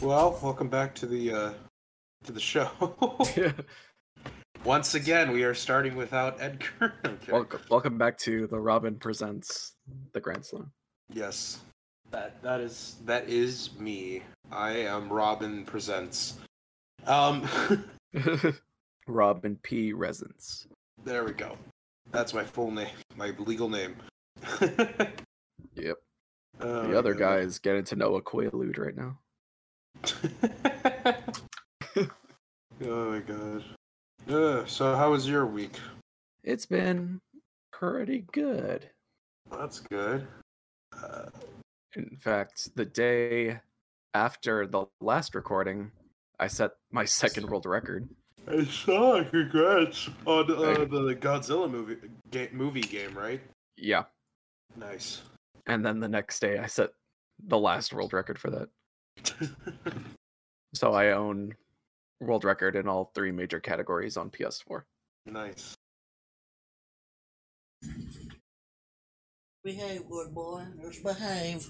[0.00, 1.52] Well, welcome back to the uh,
[2.24, 2.68] to the show.
[4.64, 6.94] Once again, we are starting without Edgar.
[7.04, 7.32] Okay.
[7.32, 9.74] welcome, welcome back to the Robin presents
[10.12, 10.70] the Grand Slam.
[11.12, 11.58] Yes,
[12.10, 14.22] that that is that is me.
[14.52, 16.38] I am Robin presents.
[17.06, 17.48] Um,
[19.08, 19.92] Robin P.
[19.92, 20.66] Resins.
[21.04, 21.56] there we go.
[22.12, 23.96] That's my full name, my legal name.
[25.74, 25.96] Yep.
[26.60, 27.18] Oh The other God.
[27.20, 29.18] guy is getting to know a Quaalude right now.
[31.96, 33.64] Oh my god.
[34.28, 35.78] Uh, so how was your week?
[36.44, 37.20] It's been
[37.72, 38.88] pretty good.
[39.50, 40.26] That's good.
[41.02, 41.26] Uh,
[41.94, 43.60] In fact, the day
[44.14, 45.90] after the last recording,
[46.38, 48.08] I set my second world record.
[48.46, 49.22] I saw.
[49.24, 51.96] Congrats on uh, the Godzilla movie
[52.52, 53.40] movie game, right?
[53.76, 54.04] Yeah.
[54.76, 55.22] Nice.
[55.66, 56.90] And then the next day, I set
[57.46, 58.68] the last world record for that.
[60.74, 61.54] So I own
[62.20, 64.82] world record in all three major categories on PS4.
[65.26, 65.76] nice.
[69.64, 70.64] Behave, good boy.
[70.82, 71.68] Just behave.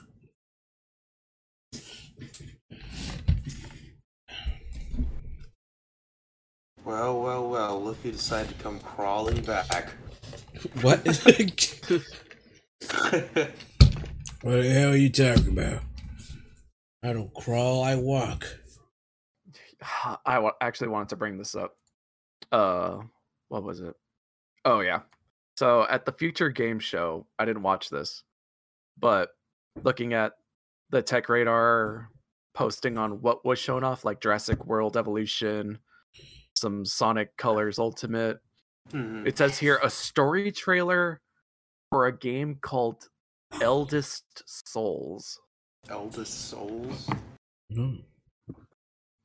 [6.85, 7.83] Well, well, well.
[7.83, 9.91] Look who decided to come crawling back.
[10.83, 10.99] What?
[11.07, 11.13] what
[14.43, 15.83] the hell are you talking about?
[17.03, 18.45] I don't crawl, I walk.
[20.27, 21.77] I actually wanted to bring this up.
[22.51, 22.99] Uh,
[23.49, 23.95] what was it?
[24.65, 25.01] Oh yeah.
[25.57, 28.23] So at the Future Game Show, I didn't watch this,
[28.99, 29.31] but
[29.83, 30.33] looking at
[30.91, 32.11] the Tech Radar
[32.55, 35.79] posting on what was shown off, like Jurassic World Evolution,
[36.55, 38.39] some Sonic Colors Ultimate.
[38.91, 39.27] Mhm.
[39.27, 41.21] It says here a story trailer
[41.91, 43.09] for a game called
[43.61, 45.41] Eldest Souls.
[45.89, 47.09] Eldest Souls.
[47.73, 47.97] Hmm.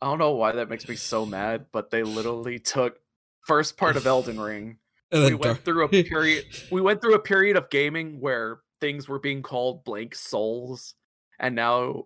[0.01, 2.99] I don't know why that makes me so mad, but they literally took
[3.47, 4.77] first part of Elden Ring.
[5.11, 8.61] And We went Dar- through a period we went through a period of gaming where
[8.81, 10.95] things were being called blank souls
[11.39, 12.05] and now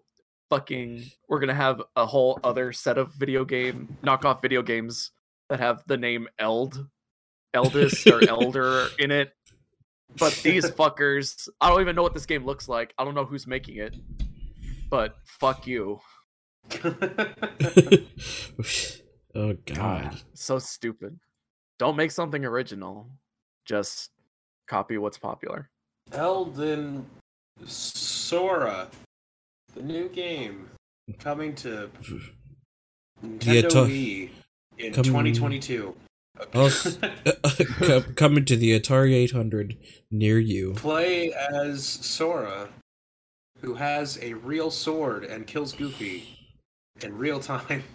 [0.50, 5.12] fucking we're going to have a whole other set of video game knockoff video games
[5.50, 6.86] that have the name Eld
[7.54, 9.34] Eldest or Elder in it.
[10.18, 12.94] But these fuckers, I don't even know what this game looks like.
[12.98, 13.96] I don't know who's making it.
[14.90, 16.00] But fuck you.
[19.36, 20.18] oh god.
[20.34, 21.20] so stupid.
[21.80, 23.10] Don't make something original.
[23.66, 24.12] Just
[24.68, 25.70] copy what's popular.
[26.12, 27.06] Elden
[27.66, 28.88] Sora,
[29.76, 30.70] the new game
[31.20, 31.90] coming to
[33.24, 34.30] Nintendo Ato- Wii
[34.78, 35.96] in Coming- 2022.
[36.54, 37.32] Also- uh,
[37.82, 39.76] uh, coming to the Atari 800
[40.12, 40.74] near you.
[40.74, 42.70] Play as Sora,
[43.62, 46.38] who has a real sword and kills Goofy
[47.02, 47.84] in real time.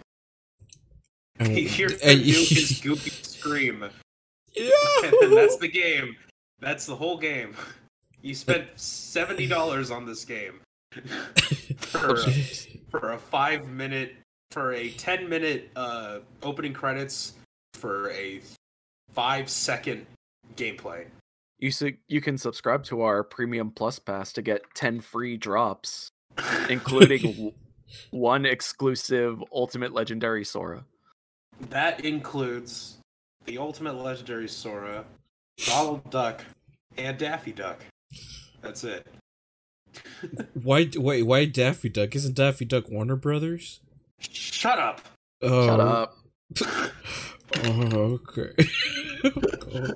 [1.39, 3.91] And- You hear him and- his Goofy scream, and
[5.35, 6.15] that's the game.
[6.59, 7.55] That's the whole game.
[8.21, 10.61] You spent seventy dollars on this game
[11.77, 12.31] for a,
[12.91, 14.15] for a five minute,
[14.51, 17.33] for a ten minute uh, opening credits,
[17.73, 18.39] for a
[19.11, 20.05] five second
[20.55, 21.05] gameplay.
[21.59, 26.09] You su- you can subscribe to our premium plus pass to get 10 free drops,
[26.69, 27.53] including w-
[28.11, 30.83] one exclusive ultimate legendary Sora.
[31.69, 32.97] That includes
[33.45, 35.05] the ultimate legendary Sora,
[35.65, 36.41] Donald Duck,
[36.97, 37.79] and Daffy Duck.
[38.61, 39.07] That's it.
[40.63, 40.89] why?
[40.95, 42.15] Wait, why Daffy Duck?
[42.15, 43.79] Isn't Daffy Duck Warner Brothers?
[44.19, 45.01] Shut up.
[45.41, 46.17] Oh, Shut up.
[47.65, 48.49] Oh, okay.
[49.23, 49.93] Oh,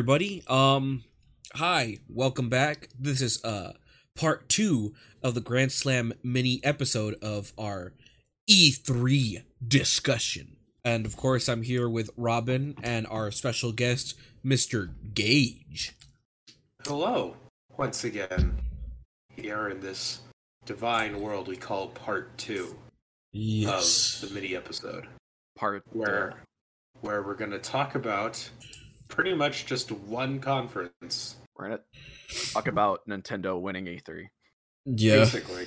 [0.00, 0.42] everybody.
[0.48, 1.04] Um
[1.56, 2.88] hi, welcome back.
[2.98, 3.74] This is uh
[4.16, 7.92] part 2 of the Grand Slam mini episode of our
[8.50, 10.56] E3 discussion.
[10.86, 14.88] And of course, I'm here with Robin and our special guest Mr.
[15.12, 15.92] Gage.
[16.86, 17.36] Hello,
[17.76, 18.56] once again,
[19.36, 20.20] here in this
[20.64, 22.74] divine world we call part two
[23.32, 24.22] Yes.
[24.22, 25.08] of the mini episode,
[25.58, 26.42] Part where
[27.02, 28.48] where we're gonna talk about
[29.10, 31.80] pretty much just one conference, we're gonna
[32.52, 34.26] talk about Nintendo winning E E3.
[34.86, 35.16] Yeah.
[35.16, 35.66] basically.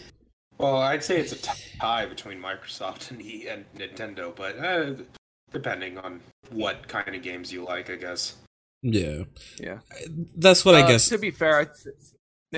[0.57, 4.93] Well, I'd say it's a tie between Microsoft and E and Nintendo, but uh,
[5.51, 6.19] depending on
[6.51, 8.37] what kind of games you like, I guess.
[8.81, 9.23] Yeah.
[9.59, 9.79] Yeah.
[10.37, 11.09] That's what I Uh, guess.
[11.09, 11.95] To be fair, I th-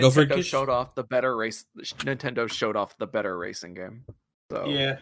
[0.01, 1.65] Go for Nintendo showed off the better race.
[1.77, 4.03] Nintendo showed off the better racing game.
[4.51, 4.97] So Yeah.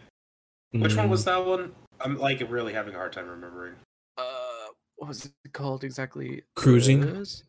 [0.71, 1.73] Which one Mm, was that one?
[1.99, 3.75] I'm like really having a hard time remembering.
[5.03, 6.43] What was it called exactly?
[6.55, 7.03] Cruis'n?
[7.03, 7.43] It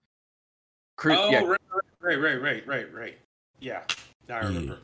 [0.97, 1.61] Cru- oh, yeah, right,
[2.01, 3.19] right, right, right, right, right.
[3.61, 3.83] Yeah,
[4.29, 4.47] now I hmm.
[4.49, 4.79] remember.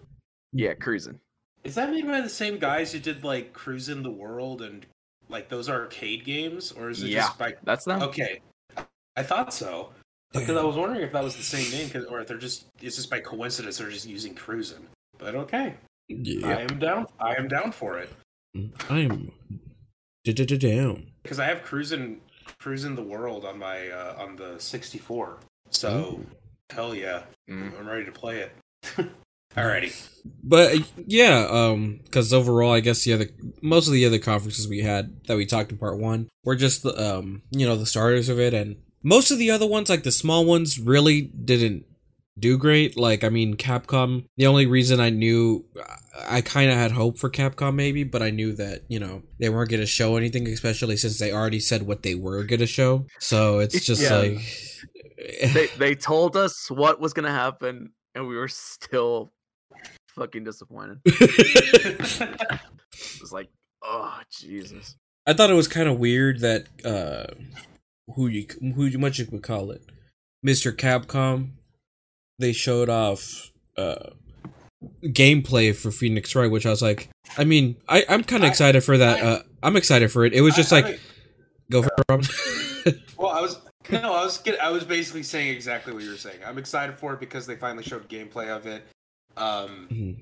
[0.52, 1.19] yeah, cruising.
[1.64, 4.87] Is that made by the same guys who did like Cruis'n the World and
[5.28, 7.22] like those arcade games, or is it Yeah.
[7.22, 7.56] just by?
[7.64, 8.02] That's them.
[8.02, 8.40] Okay,
[9.16, 9.90] I thought so
[10.32, 12.66] because I was wondering if that was the same name, 'cause- or if they're just
[12.81, 14.84] it's just by coincidence they're just using Cruis'n.
[15.19, 15.75] But okay,
[16.08, 17.08] I am down.
[17.19, 18.11] I am down for it
[18.88, 19.32] I am
[20.25, 21.06] down.
[21.23, 22.19] because I have Cruis'n
[22.62, 25.39] Cruis'n the World on my uh, on the 64.
[25.71, 26.21] So
[26.71, 27.79] hell yeah, Mm.
[27.79, 28.53] I'm ready to play it.
[29.57, 29.93] Alrighty.
[30.45, 30.77] But
[31.07, 33.27] yeah, um, because overall, I guess the other
[33.62, 36.83] most of the other conferences we had that we talked in part one were just
[36.85, 40.05] the um, you know, the starters of it, and most of the other ones, like
[40.05, 41.87] the small ones, really didn't
[42.40, 42.96] do great.
[42.96, 44.25] Like, I mean, Capcom.
[44.37, 45.64] The only reason I knew,
[46.28, 49.48] I kind of had hope for Capcom, maybe, but I knew that you know they
[49.48, 53.06] weren't gonna show anything, especially since they already said what they were gonna show.
[53.19, 54.16] So it's just Yeah.
[54.16, 54.38] like.
[55.52, 59.32] They they told us what was gonna happen, and we were still
[60.16, 61.00] fucking disappointed.
[62.92, 63.48] It was like,
[63.82, 64.96] oh Jesus.
[65.26, 67.26] I thought it was kind of weird that uh
[68.14, 69.82] who you who you much you would call it,
[70.46, 70.72] Mr.
[70.75, 71.50] Capcom.
[72.40, 74.10] They showed off uh
[75.04, 78.82] gameplay for Phoenix Wright, which I was like, I mean, I I'm kind of excited
[78.82, 79.22] for that.
[79.22, 80.32] I- uh, I'm excited for it.
[80.32, 81.00] It was just I- I like mean-
[81.70, 82.25] go for it, Rob.
[83.19, 83.58] Well, I was
[83.90, 86.38] no, I was get, I was basically saying exactly what you were saying.
[86.46, 88.82] I'm excited for it because they finally showed gameplay of it.
[89.37, 90.16] Um, Mhm.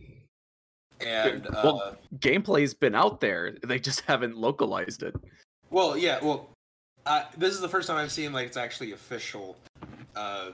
[1.06, 3.54] and uh, Well- well, Gameplay's been out there.
[3.64, 5.14] They just haven't localized it.
[5.70, 6.50] Well, yeah, well,
[7.06, 9.56] uh, this is the first time I've seen like it's actually official.
[10.16, 10.50] Uh,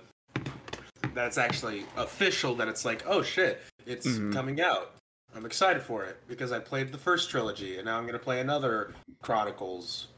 [1.14, 2.54] that's actually official.
[2.54, 4.32] That it's like, oh shit, it's Mhm.
[4.32, 4.92] coming out.
[5.34, 8.40] I'm excited for it because I played the first trilogy, and now I'm gonna play
[8.40, 10.08] another Chronicles.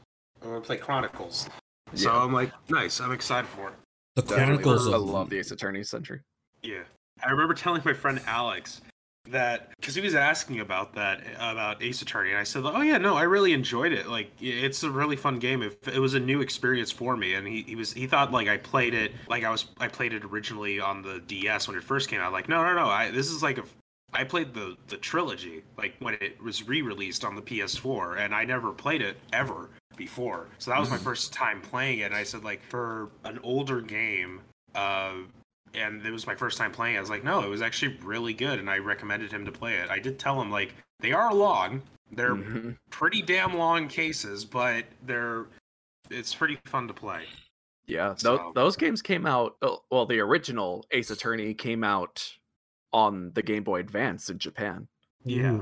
[0.41, 1.47] I'm gonna play Chronicles.
[1.95, 2.99] So I'm like, nice.
[2.99, 3.75] I'm excited for it.
[4.15, 4.63] the Definitely.
[4.63, 6.21] Chronicles I love the Ace Attorney Century.
[6.63, 6.83] Yeah,
[7.23, 8.81] I remember telling my friend Alex
[9.31, 12.97] that because he was asking about that about Ace Attorney, and I said, "Oh yeah,
[12.97, 14.07] no, I really enjoyed it.
[14.07, 15.61] Like, it's a really fun game.
[15.61, 18.47] It, it was a new experience for me." And he, he was he thought like
[18.47, 21.83] I played it like I was I played it originally on the DS when it
[21.83, 22.31] first came out.
[22.31, 23.63] Like, no, no, no, I this is like a
[24.13, 28.45] I played the the trilogy like when it was re-released on the PS4, and I
[28.45, 30.47] never played it ever before.
[30.59, 32.03] So that was my first time playing it.
[32.03, 34.41] And I said like for an older game,
[34.75, 35.13] uh,
[35.73, 36.95] and it was my first time playing.
[36.95, 39.51] it, I was like, no, it was actually really good, and I recommended him to
[39.51, 39.89] play it.
[39.89, 41.81] I did tell him like they are long.
[42.11, 42.77] They're Mhm.
[42.89, 45.45] pretty damn long cases, but they're
[46.09, 47.25] it's pretty fun to play.
[47.85, 49.57] Yeah, So- tho- those games came out.
[49.61, 52.37] oh, Well, the original Ace Attorney came out
[52.93, 54.87] on the Game Boy Advance in Japan.
[55.25, 55.59] Yeah.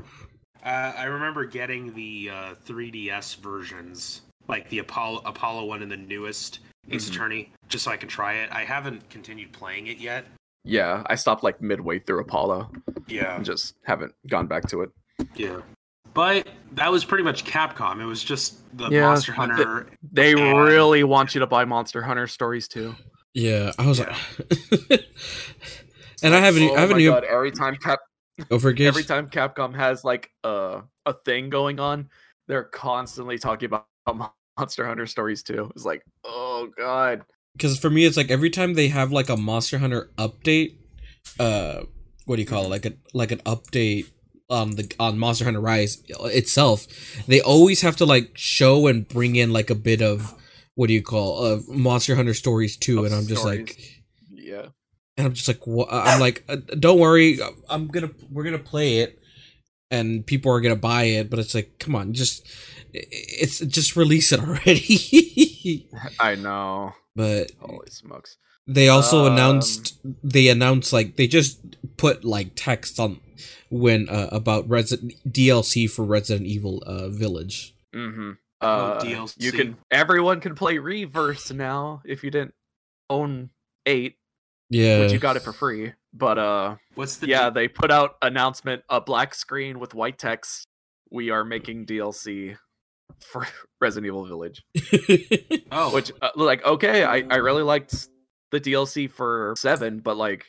[0.64, 5.96] Uh, I remember getting the uh, 3DS versions, like the Apollo Apollo one and the
[5.96, 7.10] newest Ace Mhm.
[7.14, 8.50] Attorney, just so I can try it.
[8.52, 10.26] I haven't continued playing it yet.
[10.64, 12.70] Yeah, I stopped like midway through Apollo
[13.06, 14.90] Yeah, and just haven't gone back to it.
[15.34, 15.60] yeah.
[16.14, 18.00] But that was pretty much Capcom.
[18.00, 19.86] It was just the Yeah, Monster Hunter.
[20.12, 22.94] They And- really want you to buy Monster Hunter stories too.
[23.34, 23.72] yeah.
[23.78, 24.16] I was Yeah.
[24.90, 25.04] like,
[26.22, 28.00] and I haven't Oh I haven't my even God, every time Cap
[28.48, 32.08] go for every time Capcom has like a a thing going on,
[32.48, 33.86] they're constantly talking about
[34.58, 35.70] Monster Hunter stories too.
[35.74, 37.22] It's like, oh god.
[37.52, 40.76] because for me it's like every time they have like a monster hunter update
[41.38, 41.82] uh
[42.24, 44.06] what do you call it like a like an update
[44.48, 46.86] on the on monster hunter rise itself
[47.26, 50.34] they always have to like show and bring in like a bit of
[50.74, 53.76] what do you call uh monster hunter stories too Of and i'm just like.
[54.30, 54.66] Yeah.
[55.16, 58.98] and i'm just like what i'm like uh, don't worry i'm gonna we're gonna play
[59.00, 59.18] it
[59.90, 62.46] and people are gonna buy it but it's like come on just
[62.92, 65.88] it's just release it already
[66.20, 66.92] I know.
[67.14, 68.36] but Holy smokes.
[68.66, 71.60] they also Um, announced they announced like they just
[71.96, 73.20] put like text on
[73.68, 77.74] when uh, about Resident DLC for Resident Evil uh, Village.
[77.94, 78.32] Mm-hmm.
[78.60, 79.34] Oh, Uh, DLC.
[79.42, 82.54] You can everyone can play Reverse now if you didn't
[83.10, 83.50] own
[83.84, 84.16] eight,
[84.70, 85.92] Yeah, which you got it for free.
[86.16, 90.66] But uh, What's the yeah, they put out announcement a black screen with white text.
[91.10, 92.56] We are making DLC
[93.20, 93.46] for
[93.80, 94.62] Resident Evil Village.
[95.72, 98.08] oh Which uh, like okay, I I really liked
[98.50, 100.46] the DLC for seven, but like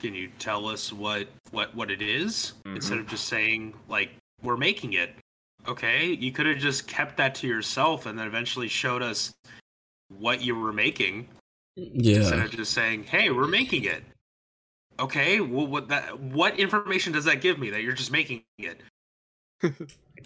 [0.00, 3.00] can you tell us what what what it is instead Mhm.
[3.02, 4.10] of just saying like
[4.42, 5.14] we're making it?
[5.68, 9.32] Okay, you could have just kept that to yourself and then eventually showed us
[10.08, 11.28] what you were making
[11.76, 12.44] instead yeah.
[12.44, 14.02] of just saying, "Hey, we're making it."
[15.00, 18.80] Okay, well, what that what information does that give me that you're just making it?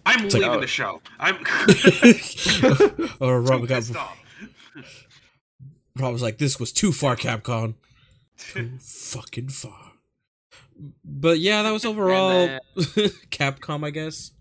[0.05, 0.61] I'm It's like, leaving oh.
[0.61, 1.01] the show.
[1.19, 1.37] I'm
[3.21, 3.95] or Rob, got, pissed.
[5.97, 7.75] Rob was like, "This was too far, Capcom.
[8.39, 9.93] Too fucking far."
[11.05, 12.61] But yeah, that was overall then-
[13.31, 14.33] Capcom, I guess.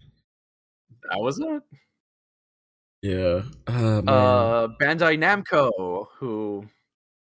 [1.09, 1.63] that was it.
[3.01, 3.43] Yeah.
[3.67, 3.99] Uh.
[3.99, 6.67] Uh, Bandai Namco, who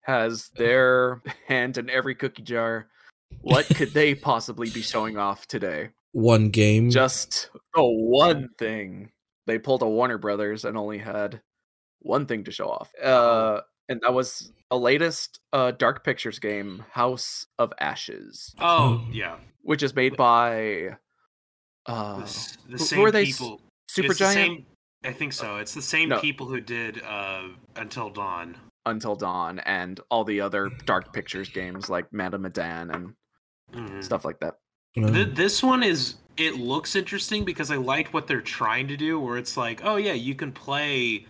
[0.08, 2.88] has their hand in every cookie jar.
[3.42, 5.90] What could they possibly be showing off today?
[6.14, 6.90] One game.
[6.90, 9.12] Just the one thing.
[9.46, 11.42] They pulled a Warner Brothers and only had
[12.00, 12.92] one thing to show off.
[13.02, 19.38] Uh, and that was a latest uh, Dark Pictures game, House of Ashes, Oh yeah,
[19.62, 20.90] which is made by
[21.86, 23.62] uh, the, the who- who same are they people.
[23.90, 24.66] Supergiant It's the same,
[25.06, 25.58] I think so.
[25.58, 26.20] It's the same No.
[26.20, 27.44] people who did uh,
[27.78, 28.58] Until Dawn.
[28.88, 33.14] Until Dawn and all the other Dark Pictures games like Man of Medan and
[33.74, 34.02] Mhm.
[34.02, 34.56] stuff like that.
[34.96, 38.96] Uh, Th- this one is it looks interesting because I liked what they're trying to
[38.96, 41.28] do where it's like, oh yeah, you can play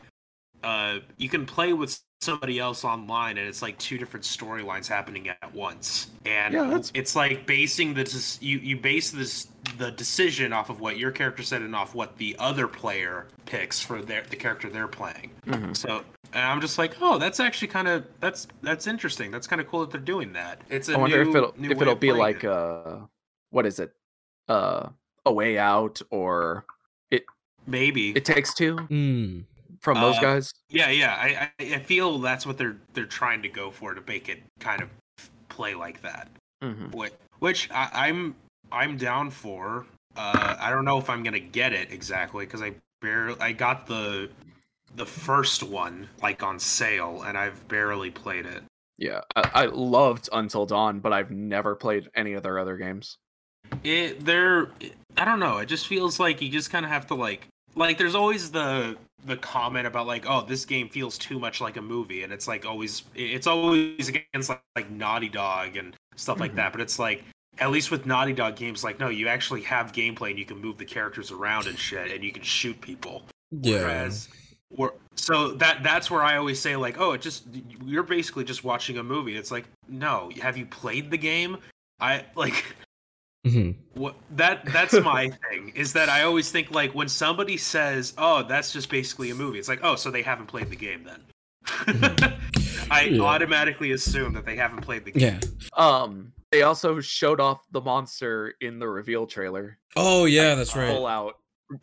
[0.63, 5.29] uh you can play with somebody else online and it's like two different storylines happening
[5.29, 6.07] at once.
[6.25, 9.47] And Yeah, it's like basing the des- you you base this
[9.77, 13.79] the decision off of what your character said and off what the other player picks
[13.81, 15.31] for their the character they're playing.
[15.45, 15.75] Mhm.
[15.75, 19.29] So and I'm just like, oh, that's actually kind of that's that's interesting.
[19.31, 20.61] That's kind of cool that they're doing that.
[20.69, 22.49] It's a I wonder new, if it'll new if it'll be like it.
[22.49, 22.97] uh
[23.51, 23.93] what is it?
[24.47, 24.89] Uh
[25.25, 26.65] a way out or
[27.11, 27.25] it
[27.67, 29.43] maybe it takes two mm,
[29.87, 30.53] from those Uh, guys.
[30.69, 31.15] Yeah, yeah.
[31.15, 34.43] I, I I feel that's what they're they're trying to go for to make it
[34.59, 34.89] kind of
[35.47, 36.29] play like that.
[36.61, 36.93] Mhm.
[36.93, 38.35] Which, which I, I'm
[38.69, 39.85] I'm down for.
[40.17, 43.87] Uh, I don't know if I'm gonna get it exactly because I barely I got
[43.87, 44.29] the
[44.95, 48.63] the first one like on sale and I've barely played it.
[48.97, 53.17] Yeah, I, I loved Until Dawn, but I've never played any of their other games.
[53.85, 54.69] It they're
[55.15, 55.59] I don't know.
[55.59, 58.97] It just feels like you just kind of have to like like there's always the
[59.25, 62.47] the comment about like oh this game feels too much like a movie and it's
[62.47, 66.55] like always it's always against like, like Naughty Dog and stuff like Mhm.
[66.57, 66.71] that.
[66.71, 67.23] But it's like
[67.59, 70.59] at least with Naughty Dog games like no you actually have gameplay and you can
[70.59, 73.23] move the characters around and shit and you can shoot people.
[73.51, 73.81] yeah.
[73.81, 74.29] Whereas,
[74.75, 77.45] or, so that that's where I always say like, oh, it just
[77.85, 79.35] you're basically just watching a movie.
[79.37, 81.57] It's like, no, have you played the game?
[81.99, 82.75] I like
[83.47, 83.75] Mhm.
[83.93, 88.43] what that that's my thing is that I always think like when somebody says, oh,
[88.43, 89.59] that's just basically a movie.
[89.59, 91.21] It's like, oh, so they haven't played the game then.
[92.89, 93.21] I Yeah.
[93.21, 95.39] automatically assume that they haven't played the game.
[95.41, 95.69] Yeah.
[95.75, 99.77] Um, they also showed off the monster in the reveal trailer.
[99.95, 100.87] Oh yeah, that's right.
[100.93, 101.37] Full out,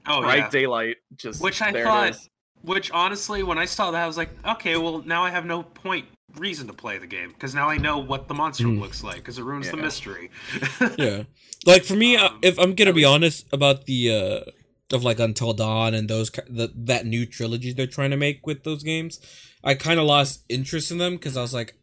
[0.07, 0.51] Oh bright yeah.
[0.51, 0.97] daylight.
[1.17, 2.31] Just Which I there thought- is.
[2.63, 5.63] Which honestly, when I saw that, I was like, okay, well now I have no
[5.63, 6.07] point
[6.39, 8.81] reason to play the game because now I know what the monster Hmm.
[8.81, 10.31] looks like because it ruins the mystery.
[10.99, 11.25] Yeah.
[11.67, 14.51] Like for me, uh Um, if I'm gonna be honest about the uh
[14.95, 18.47] of like Until Dawn and those ki- the, that new trilogy they're trying to make
[18.47, 19.19] with those games,
[19.63, 21.75] I kind of lost interest in them because I was like,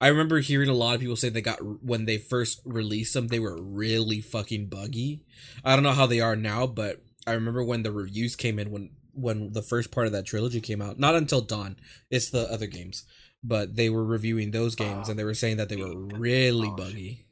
[0.00, 3.28] I remember hearing a lot of people say they got when they first released them,
[3.28, 5.22] they were really fucking buggy.
[5.64, 8.70] I don't know how they are now, but I remember when the reviews came in
[8.70, 10.98] when when the first part of that trilogy came out.
[10.98, 11.76] Not until Dawn,
[12.10, 13.04] it's the other games,
[13.44, 16.70] but they were reviewing those games Oh, and they were saying that they were really
[16.70, 17.26] buggy.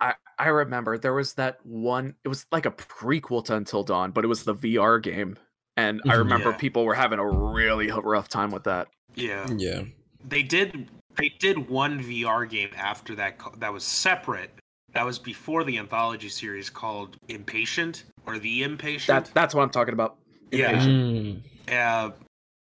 [0.00, 2.14] I I remember there was that one.
[2.24, 5.36] It was like a prequel to Until Dawn, but it was the VR game,
[5.76, 6.18] and I Mhm.
[6.18, 6.56] remember Yeah.
[6.56, 8.88] people were having a really rough time with that.
[9.14, 9.82] yeah, Yeah.
[10.24, 10.88] they did.
[11.16, 14.50] They did one VR game after that that was separate.
[14.92, 19.06] That was before the anthology series called Inpatient or The Inpatient.
[19.06, 20.16] That that's what I'm talking about.
[20.52, 20.72] Yeah.
[20.74, 21.42] Inpatient.
[21.66, 21.72] Mm.
[21.72, 22.10] uh,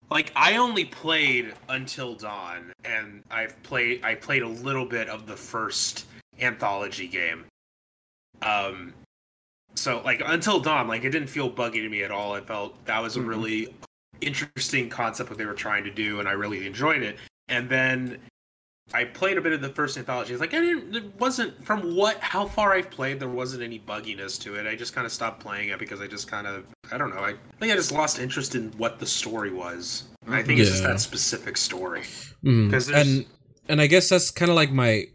[0.10, 5.28] like I only played Until Dawn, and I've played I played a little bit of
[5.28, 6.06] the first
[6.40, 7.46] anthology game.
[8.42, 8.94] Um,
[9.76, 12.34] so like Until Dawn, like it didn't feel buggy to me at all.
[12.34, 13.28] I felt that was a Mhm.
[13.28, 13.76] really
[14.22, 17.18] interesting concept what they were trying to do, and I really enjoyed it.
[17.50, 18.20] And then
[18.94, 20.32] I played a bit of the first anthology.
[20.32, 20.96] It's like I didn't.
[20.96, 23.20] It wasn't from what how far I've played.
[23.20, 24.66] There wasn't any bugginess to it.
[24.66, 27.22] I just kind of stopped playing it because I just kind of I don't know.
[27.22, 30.04] I think I just lost interest in what the story was.
[30.26, 32.04] And I think it's just that specific story.
[32.44, 32.94] Mm.
[32.94, 33.26] and
[33.68, 35.06] and I guess that's kind of like my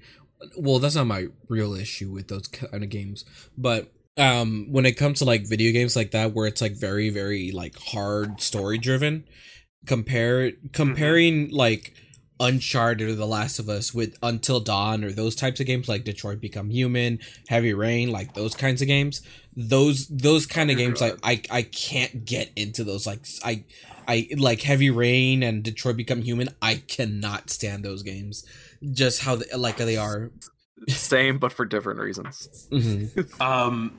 [0.59, 3.25] well, that's not my real issue with those kind of games,
[3.57, 7.09] but um when it comes to like video games like that where it's like very
[7.09, 9.25] very like hard story driven
[9.87, 11.95] compare comparing like
[12.43, 16.03] uncharted or the last of us with until dawn or those types of games like
[16.03, 17.19] detroit become human
[17.49, 19.23] heavy rain like those kinds of games
[19.57, 23.65] those those kind of games like i i can't get into those like i
[24.09, 28.45] i like heavy rain and detroit become human i cannot stand those games
[28.91, 30.33] just how they, like they are
[30.89, 32.67] Same, but for different reasons.
[32.73, 33.41] Mhm.
[33.41, 33.93] Um,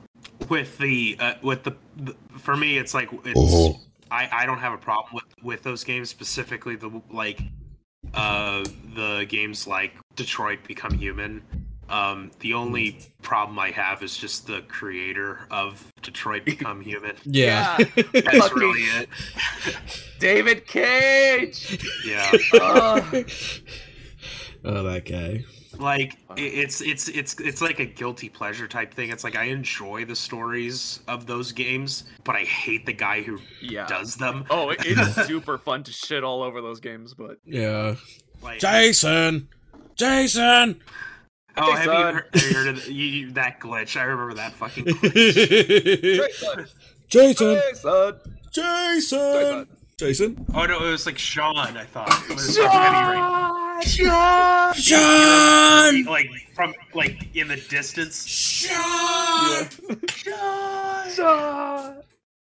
[0.50, 3.78] with the uh, with the, the for me, it's like it's
[4.10, 7.40] I I don't have a problem with with those games specifically the like
[8.14, 11.42] uh the games like Detroit Become Human.
[11.88, 17.14] Um, the only problem I have is just the creator of Detroit Become Human.
[17.24, 19.08] yeah, That's really it.
[20.18, 21.78] David Cage.
[22.06, 22.32] Yeah.
[22.54, 23.30] Ugh.
[24.64, 25.44] oh that guy
[25.78, 29.10] like it's it's it's it's like a guilty pleasure type thing.
[29.10, 33.38] It's like i enjoy the stories of those games but i hate the guy who
[33.60, 33.86] yeah.
[33.86, 34.44] does them.
[34.50, 37.94] Oh, it's super fun to shit all over those games, but yeah.
[38.42, 39.48] Like jason!
[39.96, 40.80] Jason!
[41.56, 43.96] Oh Hey, have you heard, have you heard of the, you, you- that glitch?
[43.98, 46.70] I remember that fucking glitch.
[47.08, 48.20] Jason, son.
[48.52, 49.66] Jason,
[49.96, 52.10] Jason, oh no it was like sean i thought.
[52.28, 54.74] It was from Heavy Rain.
[54.74, 54.74] Sean.
[54.74, 59.68] Sean, like from like in the distance Sean.
[61.08, 62.02] Sean.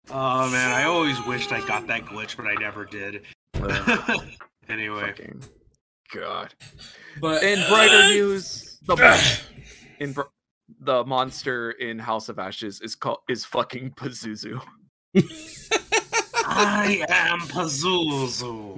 [0.09, 3.21] oh man i always wished i got that glitch but i never did
[4.69, 5.41] anyway Fucking
[6.13, 6.53] God.
[7.21, 8.97] But In uh, brighter news, the
[9.99, 10.23] in br-
[10.81, 14.61] the monster in House of Ashes is called is fucking Pazuzu.
[16.53, 18.71] i am pazuzu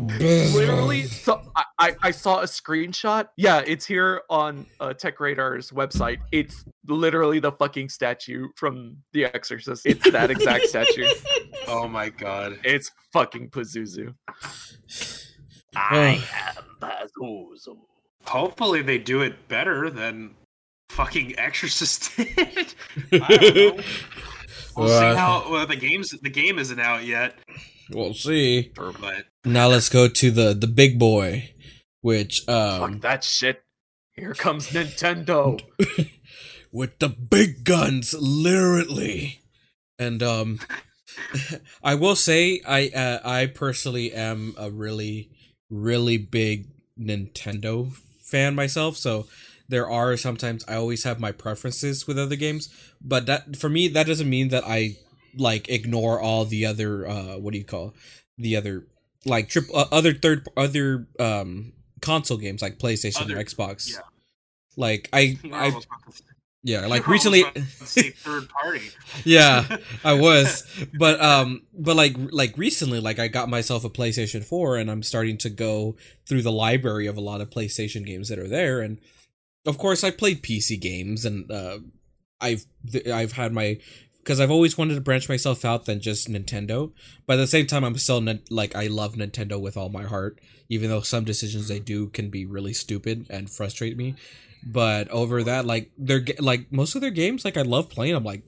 [0.54, 3.28] Literally, so I, I I saw a screenshot.
[3.38, 6.20] Yeah, it's here on uh, Tech Radar's website.
[6.32, 9.86] It's literally the fucking statue from The Exorcist.
[9.86, 11.08] It's that exact statue.
[11.68, 14.14] oh my god It's fucking Pazuzu.
[15.76, 17.78] I am Pazuzu.
[18.26, 20.36] Hopefully they do it better than
[20.90, 22.74] fucking Exorcist did.
[23.22, 23.84] I don't know.
[24.76, 27.36] We'll Well, see how well the game's the game isn't out yet.
[27.92, 28.72] we'll see.
[28.76, 31.52] But Now let's go to the the big boy,
[32.02, 33.64] which Fuck um that shit.
[34.14, 35.60] Here comes Nintendo.
[36.72, 39.42] with the big guns, literally.
[39.98, 40.60] And um,
[41.84, 45.30] I will say I uh, I personally am a really
[45.70, 46.68] really big
[47.00, 49.28] Nintendo fan myself, so
[49.70, 52.70] there are sometimes I always have my preferences with other games,
[53.02, 54.98] but that for me that doesn't mean that I
[55.38, 57.94] like ignore all the other uh what do you call
[58.38, 58.86] the other
[59.26, 63.90] like trip uh, other third other um console games like PlayStation Other- or Xbox.
[63.92, 64.00] yeah.
[64.78, 66.24] Like I I I almost about to-
[66.66, 68.82] yeah, like almost recently about to say third party.
[69.26, 70.66] yeah, I was,
[70.98, 75.04] but um, but like like recently, like I got myself a PlayStation Four, and I'm
[75.04, 75.96] starting to go
[76.28, 79.00] through the library of a lot of PlayStation games that are there, and
[79.66, 81.80] of course I played PC games, and uh,
[82.42, 82.66] I've
[83.12, 83.80] I've had my
[84.20, 86.92] because I've always wanted to branch myself out than just Nintendo,
[87.28, 90.40] but at the same time I'm still like I love Nintendo with all my heart,
[90.70, 94.16] even though some decisions they do can be really stupid and frustrate me.
[94.66, 98.24] But over that, like they're like most of their games, like I love playing them.
[98.24, 98.44] Like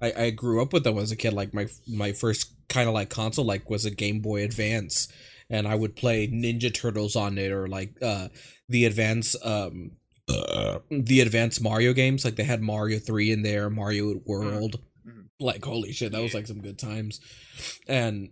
[0.00, 1.32] I, I grew up with them as a kid.
[1.32, 5.08] Like my my first kind of like console like was a Game Boy Advance,
[5.50, 8.28] and I would play Ninja Turtles on it or like uh
[8.68, 9.92] the advance um
[10.28, 12.24] uh, the advanced Mario games.
[12.24, 14.80] Like they had Mario Three in there, Mario World.
[15.06, 15.26] Mhm.
[15.38, 17.20] Like holy shit, that was like some good times,
[17.86, 18.30] and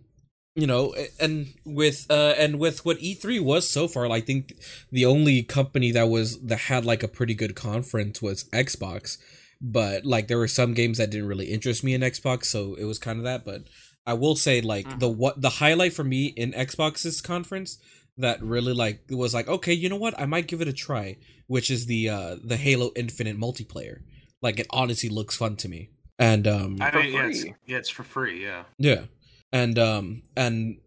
[0.55, 4.53] you know and with uh and with what E3 was so far I think
[4.89, 9.17] the only company that was that had like a pretty good conference was Xbox
[9.59, 12.85] but like there were some games that didn't really interest me in Xbox so it
[12.85, 13.63] was kind of that but
[14.07, 17.77] I will say like the what the highlight for me in Xbox's conference
[18.17, 21.17] that really like was like okay you know what I might give it a try
[21.47, 23.99] which is the uh the Halo Infinite multiplayer
[24.41, 27.89] like it honestly looks fun to me and um I mean, yeah, it's, yeah, it's
[27.89, 28.43] for free.
[28.43, 28.63] Yeah.
[28.77, 29.03] yeah.
[29.51, 30.77] And um and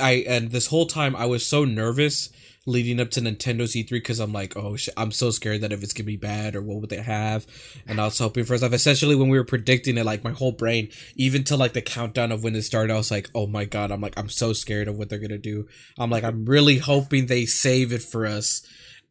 [0.00, 2.30] I and this whole time I was so nervous
[2.66, 5.82] leading up to Nintendo's E3 because I'm like, oh shit, I'm so scared that if
[5.82, 7.46] it's gonna be bad or what would they have,
[7.86, 8.72] and I was hoping for stuff.
[8.72, 12.32] Essentially, when we were predicting it, like my whole brain, even to like the countdown
[12.32, 14.88] of when it started, I was like, oh my god, I'm like, I'm so scared
[14.88, 15.66] of what they're gonna do.
[15.98, 18.62] I'm like, I'm really hoping they save it for us,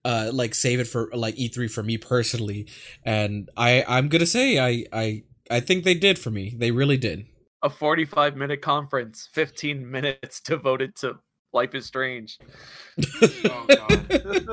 [0.06, 2.68] uh, like save it for like E3 for me personally,
[3.04, 6.56] and I I'm gonna say I I I think they did for me.
[6.58, 7.26] They really did.
[7.62, 11.16] A 45 minute conference, 15 minutes devoted to
[11.54, 12.38] Life is Strange.
[13.46, 14.50] Oh god.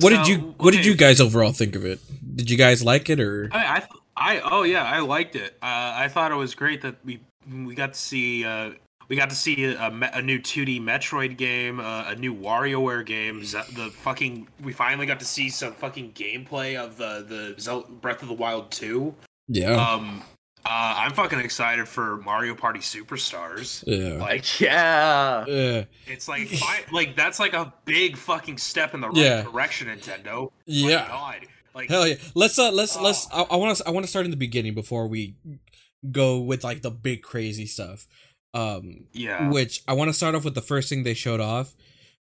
[0.00, 2.00] What did you What did you guys overall think of it?
[2.36, 3.48] Did you guys like it or?
[3.52, 3.82] I,
[4.16, 5.54] I, I, oh yeah, I liked it.
[5.62, 7.20] Uh, I thought it was great that we
[7.52, 8.70] we got to see uh,
[9.08, 13.04] we got to see a, me- a new 2D Metroid game, uh, a new WarioWare
[13.04, 13.44] game.
[13.44, 17.86] Ze- the fucking we finally got to see some fucking gameplay of the the Zel-
[18.00, 19.12] Breath of the Wild 2.
[19.48, 19.72] Yeah.
[19.72, 20.22] Um,
[20.66, 23.84] uh, I'm fucking excited for Mario Party Superstars.
[23.86, 24.20] yeah.
[24.22, 25.44] Like Yeah.
[25.46, 25.84] Yeah.
[26.06, 29.42] it's like fi- like that's like a big fucking step in the right Yeah.
[29.42, 30.50] direction, Nintendo.
[30.50, 31.08] My Yeah.
[31.08, 31.46] God.
[31.74, 32.14] Like Hell yeah.
[32.34, 33.46] Let's uh let's let's Oh.
[33.50, 35.34] I, I want to I want to start in the beginning before we
[36.10, 38.06] go with like the big crazy stuff.
[38.54, 39.50] Um yeah.
[39.50, 41.74] which I want to start off with the first thing they showed off,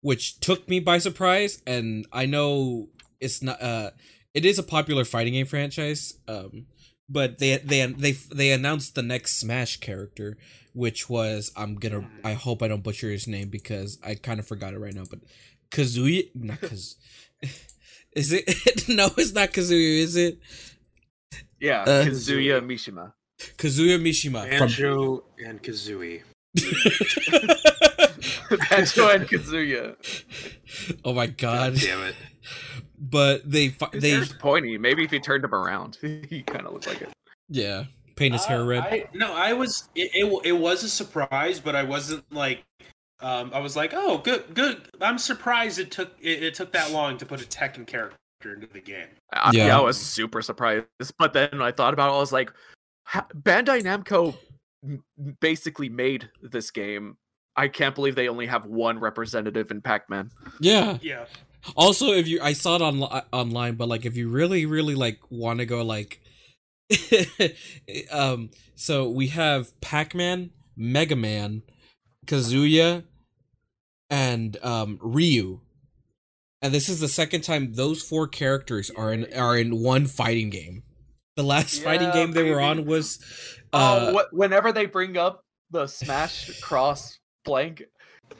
[0.00, 2.88] which took me by surprise and I know
[3.20, 3.90] it's not uh
[4.34, 6.14] it is a popular fighting game franchise.
[6.28, 6.66] Um
[7.08, 10.36] but they they they they announced the next Smash character,
[10.72, 14.46] which was I'm gonna I hope I don't butcher his name because I kind of
[14.46, 15.20] forgot it right now, but
[15.70, 16.96] Kazuya not Kaz
[18.12, 18.46] Is it
[18.88, 20.38] no it's not Kazuya, is it?
[21.60, 21.82] Yeah.
[21.82, 23.12] Uh, Kazuya Mishima.
[23.56, 26.22] Kazuya Mishima from and Kazooie.
[28.70, 29.96] Banjo and Kazuya.
[31.04, 31.76] Oh my god.
[31.76, 32.16] Damn it.
[33.00, 34.76] But they His they hair's pointy.
[34.78, 37.10] Maybe if he turned him around, he kind of looked like it.
[37.48, 37.84] yeah,
[38.16, 38.82] paint his hair Uh, red.
[38.84, 39.88] I, no, I was.
[39.94, 42.64] It, it it was a surprise, but I wasn't like.
[43.20, 44.82] Um, I was like, oh, good, good.
[45.00, 48.16] I'm surprised it took it, it took that long to put a Tekken character
[48.54, 49.08] into the game.
[49.32, 49.66] I, Yeah.
[49.66, 49.78] yeah.
[49.78, 50.86] I was super surprised.
[51.18, 52.52] But then when I thought about it, I was like,
[53.12, 54.36] Bandai Namco
[55.40, 57.16] basically made this game.
[57.56, 60.30] I can't believe they only have one representative in Pac-Man.
[60.60, 60.98] Yeah.
[61.02, 61.24] Yeah.
[61.76, 65.18] Also, if you, I saw it on online, but like, if you really, really like
[65.30, 66.20] want to go like,
[68.10, 71.62] um, so we have Pac Man, Mega Man,
[72.26, 73.04] Kazuya,
[74.10, 75.60] and um Ryu,
[76.62, 80.48] and this is the second time those four characters are in are in one fighting
[80.50, 80.82] game.
[81.36, 83.18] The last fighting game they were on was,
[83.72, 87.84] uh, Oh, wh- whenever they bring up the Smash Cross blank,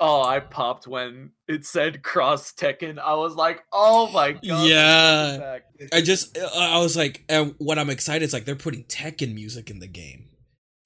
[0.01, 2.99] oh, I popped when it said Cross Tekken.
[2.99, 4.43] I was like, oh my god.
[4.43, 5.59] Yeah.
[5.93, 9.71] I just I was like, and what I'm excited is like they're putting Tekken music
[9.71, 10.29] in the game.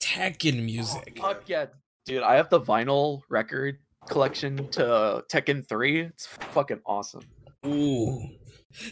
[0.00, 1.18] Tekken oh, music.
[1.20, 1.66] Oh, Fuck yeah,
[2.06, 2.22] dude!
[2.22, 6.00] I have the vinyl record collection to Tekken Three.
[6.02, 7.22] It's fucking awesome.
[7.66, 8.20] Ooh.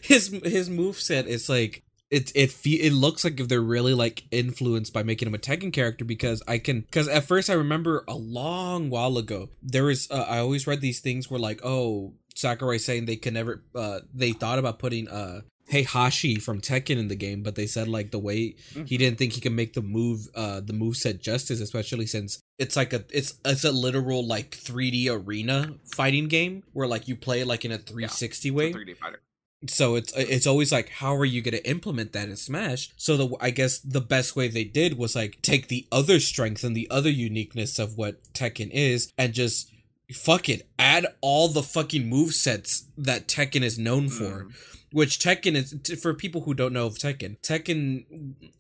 [0.03, 3.95] His his move set is like it it fe- it looks like if they're really
[3.95, 7.55] like influenced by making him a Tekken character because I can because at first I
[7.55, 11.61] remember a long while ago there was uh, I always read these things where like
[11.65, 16.99] oh Sakurai saying they could never uh they thought about putting uh Heihachi from Tekken
[16.99, 19.75] in the game but they said like the way he didn't think he could make
[19.75, 23.71] the move uh the move set justice especially since it's like a it's it's a
[23.71, 28.73] literal like 3D arena fighting game where like you play like in a 360 way
[28.73, 29.21] 3D fighter.
[29.67, 33.17] So it's it's always like how are you going to implement that in smash so
[33.17, 36.75] the i guess the best way they did was like take the other strength and
[36.75, 39.71] the other uniqueness of what tekken is and just
[40.13, 44.53] fuck it add all the fucking move sets that tekken is known for Mm.
[44.93, 47.39] which Tekken is for people who don't know of Tekken.
[47.43, 48.05] Tekken,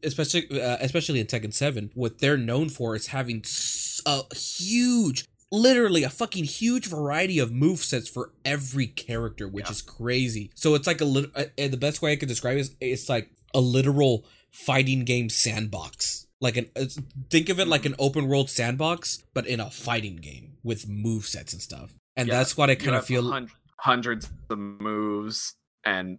[0.04, 3.42] especially uh, especially in Tekken Seven, what they're known for is having
[4.06, 9.72] a huge, literally a fucking huge variety of move sets for every character, which Yeah.
[9.72, 10.50] is crazy.
[10.54, 11.30] So it's like a little.
[11.34, 15.04] Uh, uh, the best way I could describe it is it's like a literal fighting
[15.04, 16.26] game sandbox.
[16.40, 16.98] Like an it's,
[17.30, 21.26] think of it like an open world sandbox, but in a fighting game with move
[21.26, 21.94] sets and stuff.
[22.16, 23.30] And Yeah, that's what I kind of feel.
[23.30, 26.18] hun- hundreds of moves and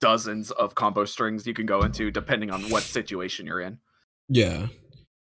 [0.00, 3.78] dozens of combo strings you can go into depending on what situation you're in.
[4.28, 4.68] Yeah.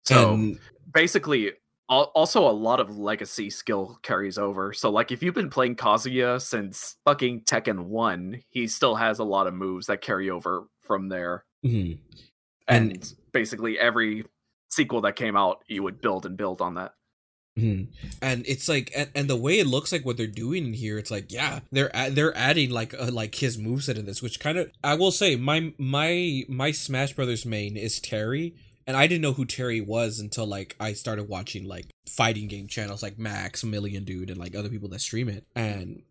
[0.06, 0.60] So And-
[0.94, 1.54] basically al-
[1.90, 6.42] also a lot of legacy skill carries over so like if you've been playing kazuya
[6.42, 11.10] since fucking tekken 1 he still has a lot of moves that carry over from
[11.10, 11.98] there mhm.
[12.68, 14.26] and, And- basically every
[14.70, 16.94] sequel that came out you would build and build on that
[17.58, 17.88] Mhm.
[18.22, 21.00] And it's like, and, and the way it looks like what they're doing in here,
[21.00, 24.40] it's like, yeah, they're a- they're adding like uh, like his moveset in this, which
[24.40, 28.54] kind of I will say my my my Smash Brothers main is Terry,
[28.88, 32.68] and I didn't know who Terry was until like I started watching like fighting game
[32.68, 36.02] channels like Maximilian Dood, and like other people that stream it, and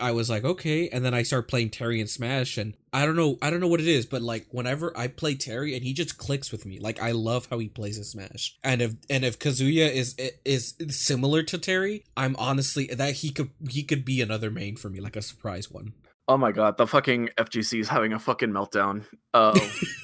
[0.00, 3.14] I was like, okay, and then I started playing Terry in Smash, and I don't
[3.14, 5.92] know, I don't know what it is, but like whenever I play Terry, and he
[5.92, 6.80] just clicks with me.
[6.80, 10.74] Like I love how he plays in Smash, and if and if Kazuya is is
[10.90, 15.00] similar to Terry, I'm honestly that he could he could be another main for me,
[15.00, 15.92] like a surprise one.
[16.26, 19.04] oh my god the fucking fgc is having a fucking meltdown.
[19.32, 19.58] Uh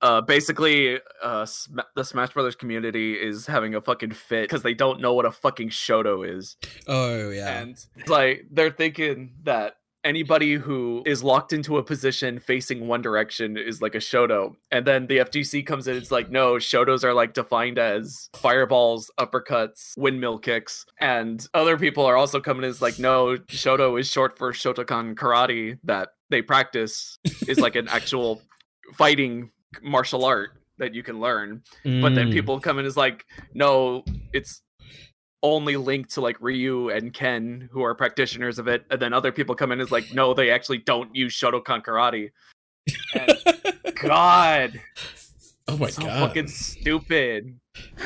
[0.00, 4.74] uh basically uh Sm- the smash brothers community is having a fucking fit because they
[4.74, 6.56] don't know what a fucking shoto is
[6.86, 12.38] Oh yeah, and it's like they're thinking that anybody who is locked into a position
[12.38, 14.54] facing one direction is like a Shoto.
[14.70, 19.10] And then the FGC comes in, it's like, no, Shotos are like defined as fireballs,
[19.18, 20.86] uppercuts, windmill kicks.
[21.00, 25.14] And other people are also coming in as like, no, Shoto is short for Shotokan
[25.14, 28.42] karate that they practice is like an actual
[28.94, 29.50] fighting
[29.82, 31.62] martial art that you can learn.
[31.84, 32.32] But then Mm.
[32.32, 34.62] people come in as like, no, it's
[35.42, 39.32] only linked to like Ryu and Ken, who are practitioners of it, and then other
[39.32, 42.30] people come in as like, no, they actually don't use Shotokan karate.
[43.14, 43.38] And
[44.02, 44.80] God,
[45.68, 46.28] oh my so god.
[46.28, 47.58] fucking stupid.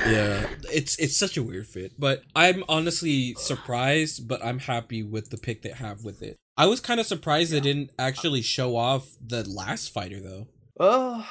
[0.08, 5.30] yeah it's it's such a weird fit but i'm honestly surprised but i'm happy with
[5.30, 8.76] the pick they have with it i was kind of surprised they didn't actually show
[8.76, 10.46] off the last fighter though
[10.78, 11.26] Oh,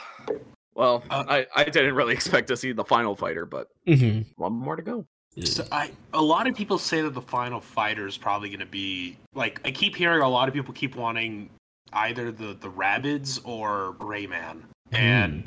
[0.75, 4.21] well, Uh, I I didn't really expect to see the final fighter, but mm-hmm.
[4.41, 5.05] one more to go.
[5.43, 8.65] So I a lot of people say that the final fighter is probably going to
[8.65, 11.49] be like I keep hearing a lot of people keep wanting
[11.93, 15.43] either the the Rabbids or Rayman, and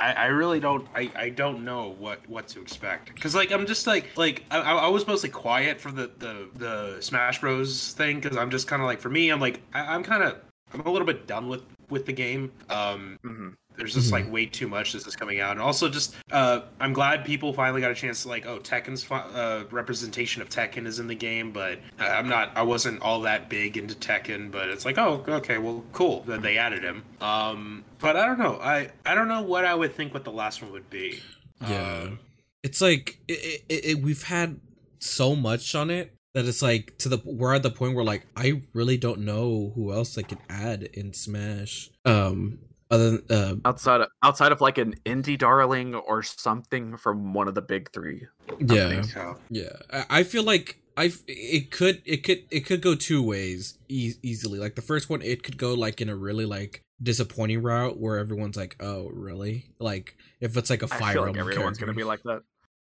[0.00, 3.66] I, I really don't I, I don't know what what to expect because like I'm
[3.66, 7.92] just like like I, I I was mostly quiet for the the the Smash Bros
[7.92, 10.38] thing because I'm just kind of like for me I'm like I, I'm kind of
[10.72, 12.52] I'm a little bit done with with the game.
[12.70, 15.52] Um hmm there's just like way too much this is coming out.
[15.52, 19.02] And also just uh i'm glad people finally got a chance to like oh tekken's
[19.02, 23.00] fi- uh representation of tekken is in the game but I- i'm not i wasn't
[23.00, 26.82] all that big into tekken but it's like oh okay well cool that they added
[26.82, 27.02] him.
[27.22, 28.58] Um but i don't know.
[28.60, 31.20] I i don't know what i would think what the last one would be.
[31.62, 32.00] Yeah.
[32.02, 32.18] Um,
[32.62, 34.60] it's like it, it, it, we've had
[34.98, 38.26] so much on it that it's like to the we're at the point where like
[38.36, 42.58] i really don't know who else i could add in smash um
[42.90, 47.48] other than uh Outside of outside of like an indie darling or something from one
[47.48, 48.26] of the big three.
[48.60, 49.14] yeah companies.
[49.14, 53.22] so Yeah, I, I feel like I it could it could it could go two
[53.22, 54.58] ways e- easily.
[54.58, 58.18] Like the first one, it could go like in a really like disappointing route where
[58.18, 61.86] everyone's like, "Oh, really?" Like if it's like a Fire feel like everyone's character.
[61.86, 62.42] gonna be like that.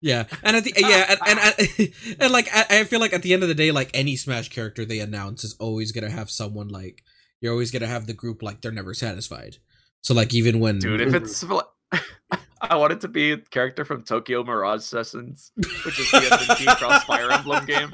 [0.01, 3.33] Yeah, and at the yeah, and and, and, like I, I feel like at the
[3.33, 6.69] end of the day, like any Smash character they announce is always gonna have someone
[6.69, 7.03] like
[7.39, 9.57] you're always gonna have the group like they're never satisfied.
[10.01, 11.45] So like even when Dude, if it's
[12.61, 16.75] I want it to be a character from Tokyo Mirage Sessions, which is the SMT
[16.77, 17.91] Cross Fire Emblem game.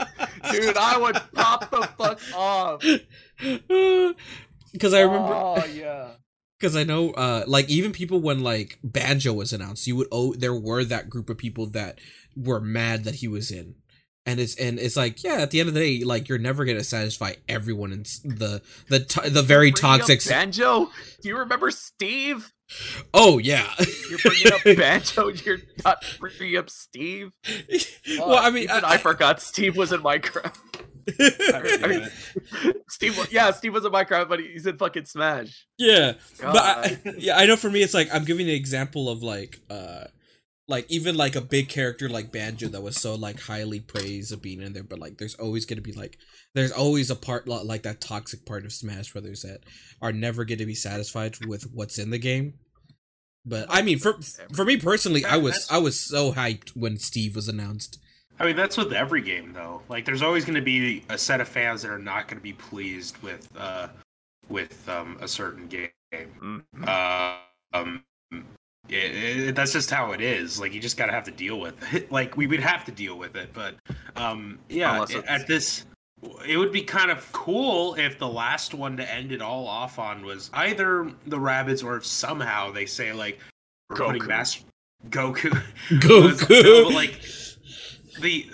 [0.51, 2.81] Dude, I would pop the fuck off.
[4.71, 6.11] because I remember Oh yeah.
[6.59, 10.33] Because I know, uh, like even people when like Banjo was announced, you would oh
[10.33, 11.99] there were that group of people that
[12.35, 13.75] were mad that he was in,
[14.25, 16.65] and it's and it's like yeah, at the end of the day, like you're never
[16.65, 20.23] gonna satisfy everyone in the the to- the very toxic.
[20.27, 20.89] Banjo.
[21.21, 22.51] Do you remember Steve?
[23.13, 23.65] oh yeah,
[24.09, 25.29] You're bringing up Banjo.
[25.29, 27.31] You're not bringing up Steve.
[28.19, 30.53] well, I mean, Even I, forgot Steve was in Minecraft.
[30.75, 30.81] I
[31.19, 32.07] I mean,
[32.89, 35.65] Steve, yeah, Steve was in Minecraft, but he's in fucking Smash.
[35.77, 39.23] yeah, but I, yeah, I know for me, it's like I'm giving the example of
[39.23, 40.05] like uh.
[40.69, 44.41] Like even like a big character like Banjo that was so like highly praised of
[44.41, 46.17] being in there, but like there's always gonna be like
[46.55, 49.61] there's always a part like that toxic part of Smash Brothers that
[50.01, 52.55] are never going to be satisfied with what's in the game.
[53.45, 54.19] But I mean, for
[54.53, 57.97] for me personally, I was I was so hyped when Steve was announced.
[58.39, 59.81] I mean, that's with every game, though.
[59.89, 62.43] Like, there's always going to be a set of fans that are not going to
[62.43, 63.87] be pleased with uh,
[64.49, 65.89] with um, a certain game.
[66.13, 66.63] Mhm.
[66.87, 67.37] Uh,
[67.73, 68.03] um,
[68.89, 68.93] it,
[69.49, 70.59] it, that's just how it is.
[70.59, 72.11] Like, you just gotta have to deal with it.
[72.11, 73.75] Like, we would have to deal with it, but
[74.15, 75.85] um, yeah, at this.
[76.47, 79.99] It would be kind of cool if the last one to end it all off
[79.99, 83.39] on was either the Rabbids or if somehow they say like
[83.89, 84.27] we're putting Goku.
[84.27, 84.63] mass
[85.09, 85.51] Goku
[85.89, 86.63] Goku.
[86.63, 87.21] No, like
[88.21, 88.47] the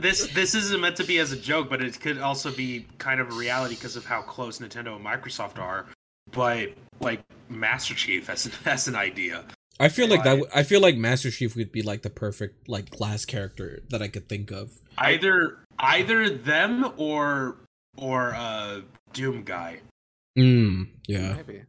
[0.00, 3.20] this this isn't meant to be as a joke, but it could also be kind
[3.20, 5.86] of a reality because of how close Nintendo and Microsoft are.
[6.32, 9.44] But like Master Chief as as an idea,
[9.80, 10.44] I feel like that.
[10.54, 14.08] I feel like Master Chief would be like the perfect like glass character that I
[14.08, 14.72] could think of.
[14.98, 17.56] either either them or
[17.96, 18.80] or uh
[19.12, 19.80] Doom guy.
[20.36, 21.62] Mm, yeah, Maybe.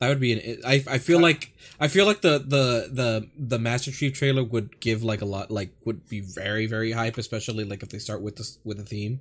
[0.00, 0.62] That would be an.
[0.66, 4.80] I I feel like I feel like the the the the Master Chief trailer would
[4.80, 8.22] give like a lot like would be very very hype, especially like if they start
[8.22, 9.20] with this with a theme.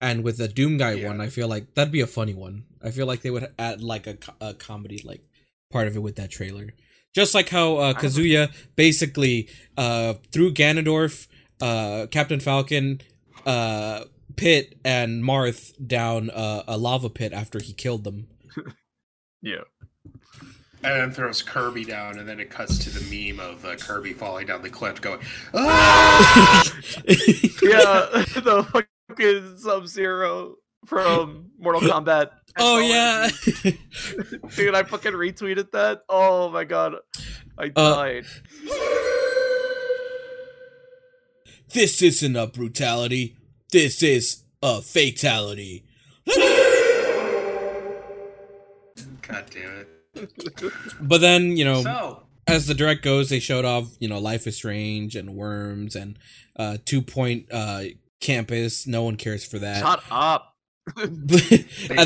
[0.00, 1.08] And with the Doom guy Yeah.
[1.08, 2.64] one, I feel like that'd be a funny one.
[2.82, 5.20] I feel like they would add like a, a comedy like
[5.70, 6.70] part of it with that trailer.
[7.14, 11.28] Just like how uh, Kazuya basically uh, threw Ganondorf,
[11.60, 13.00] uh, Captain Falcon,
[13.46, 14.04] uh,
[14.34, 18.26] Pit, and Marth down uh, a lava pit after he killed them.
[19.44, 19.62] Yeah.
[20.84, 23.00] And then throws Kirby down, and then it cuts to the
[23.32, 25.20] meme of uh, Kirby falling down the cliff, going,
[25.54, 26.72] "Ah!"
[27.06, 28.66] Yeah, the
[29.08, 32.30] fucking Sub Zero from Mortal Kombat.
[32.58, 33.28] oh yeah.
[34.56, 36.02] Dude, I fucking retweeted that.
[36.08, 36.94] Oh my god.
[37.56, 38.24] I Uh, died.
[41.72, 43.36] this isn't a brutality.
[43.70, 45.84] This is a fatality.
[49.22, 49.88] God damn it.
[51.00, 54.46] But then, you know, So, as the direct goes, they showed off, you know, Life
[54.46, 56.18] is Strange and Worms and
[56.56, 57.84] uh Two Point uh
[58.20, 58.86] Campus.
[58.86, 59.82] No one cares for that.
[59.82, 60.54] Shut up.
[60.96, 61.28] And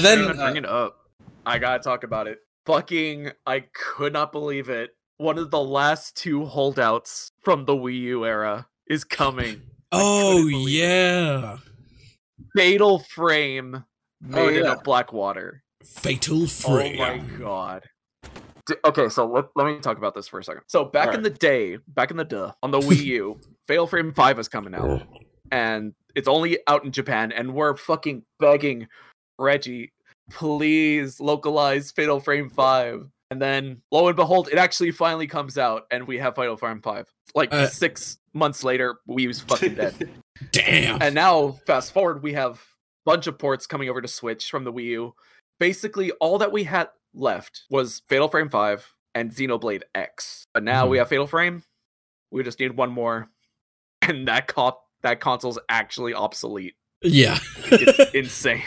[0.05, 0.97] then even bring it up.
[1.45, 2.39] I gotta talk about it.
[2.67, 4.91] Fucking, I could not believe it.
[5.19, 9.63] One of the last two holdouts from the Wii U era is coming.
[9.93, 10.71] Oh couldn't it.
[10.71, 11.57] yeah.
[12.55, 13.85] Fatal Frame
[14.21, 14.73] made Oh, it yeah.
[14.73, 15.63] of Blackwater.
[15.85, 17.01] Fatal Frame.
[17.01, 17.85] Oh my god.
[18.85, 20.63] Okay, so let, let me talk about this for a second.
[20.67, 24.13] So back in the day, back in the duh, on the Wii U, Fatal Frame
[24.13, 25.03] 5 is coming out.
[25.53, 28.89] And it's only out in Japan, and we're fucking begging
[29.39, 29.93] Reggie,
[30.31, 33.09] please localize Fatal Frame 5.
[33.31, 36.81] And then lo and behold, it actually finally comes out, and we have Fatal Frame
[36.81, 37.07] 5.
[37.37, 40.11] Like Uh, six months later, we was fucking dead.
[40.53, 41.01] Damn.
[41.03, 42.59] And now, fast forward, we have a
[43.05, 45.15] bunch of ports coming over to Switch from the Wii U.
[45.59, 50.45] Basically, all that we had left was Fatal Frame 5 and Xenoblade X.
[50.53, 51.63] But now we have Fatal Frame.
[52.31, 53.29] We just need one more.
[54.03, 56.75] And that co- that console's actually obsolete.
[57.03, 57.39] yeah.
[57.65, 58.63] It's insane.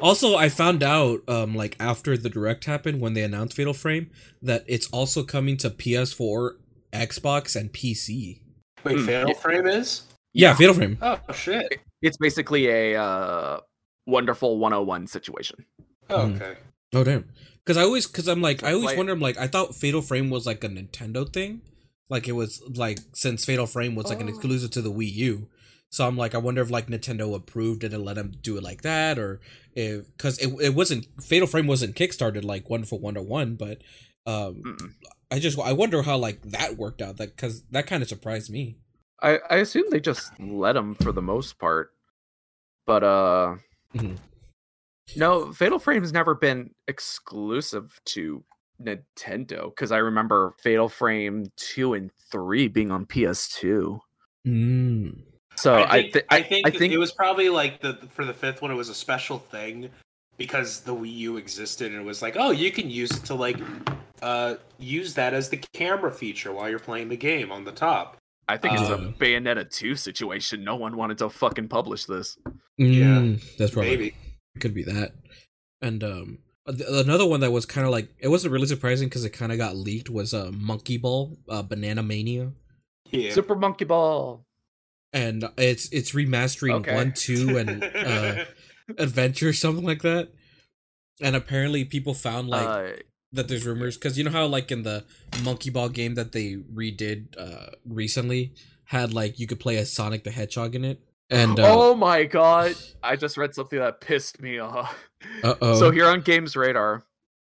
[0.00, 4.10] Also, I found out, um, like after the direct happened when they announced Fatal Frame,
[4.42, 6.52] that it's also coming to PS4,
[6.92, 8.40] Xbox, and PC.
[8.82, 9.34] wait, Hmm, Fatal.
[9.34, 10.02] Frame is?
[10.32, 10.98] Yeah, Fatal Frame.
[11.02, 11.78] Oh, shit.
[12.02, 13.60] It's basically a uh,
[14.06, 15.66] wonderful 101 situation.
[16.10, 16.34] Oh, Hmm.
[16.36, 16.54] okay.
[16.94, 17.28] Oh damn.
[17.64, 20.02] Because I always, because I'm like, I always Like- wonder, I'm like, I thought Fatal
[20.02, 21.60] Frame was like a Nintendo thing,
[22.08, 24.30] like it was like since Fatal Frame was like an Oh.
[24.30, 25.48] exclusive to the Wii U.
[25.92, 28.62] So I'm like, I wonder if like Nintendo approved it and let them do it
[28.62, 29.40] like that, or
[29.74, 33.56] if because it it wasn't Fatal Frame wasn't kickstarted like one for one Wonderful 101,
[33.56, 33.82] but
[34.30, 34.92] um, Mm-mm.
[35.30, 38.50] I just I wonder how like that worked out, that because that kind of surprised
[38.50, 38.78] me.
[39.22, 41.90] I, I assume they just let them for the most part.
[42.86, 43.56] But uh
[43.94, 44.16] Mhm.
[45.16, 48.42] No, Fatal Frame's never been exclusive to
[48.82, 54.00] Nintendo because I remember Fatal Frame 2 and 3 being on PS2.
[54.46, 55.22] Mm.
[55.56, 58.32] So I, I think, I, think I think it was probably like the for the
[58.32, 58.70] fifth one.
[58.70, 59.90] It was a special thing
[60.38, 63.34] because the Wii U existed, and it was like, oh, you can use it to
[63.34, 63.58] like
[64.22, 68.16] uh use that as the camera feature while you're playing the game on the top.
[68.48, 70.64] I think it's a Uh, Bayonetta 2 situation.
[70.64, 72.36] No one wanted to fucking publish this.
[72.80, 74.14] Mm, that's probably Maybe.
[74.58, 75.12] Could be that.
[75.82, 79.30] And um, another one that was kind of like it wasn't really surprising because it
[79.30, 82.52] kind of got leaked was uh, Monkey Ball, uh, Banana Mania,
[83.10, 83.32] Yeah.
[83.32, 84.44] Super Monkey Ball.
[85.12, 86.94] and it's it's remastering Okay.
[86.94, 88.44] one, two, and uh,
[88.98, 90.28] Adventure, something like that.
[91.22, 92.96] And apparently, people found like uh,
[93.32, 95.04] that there's rumors because you know how like in the
[95.44, 98.52] Monkey Ball game that they redid uh recently
[98.84, 102.24] had like you could play as Sonic the Hedgehog in it, and uh oh my
[102.24, 102.74] god.
[103.02, 104.96] I just read something that pissed me off.
[105.44, 107.04] oh So here on Games Radar,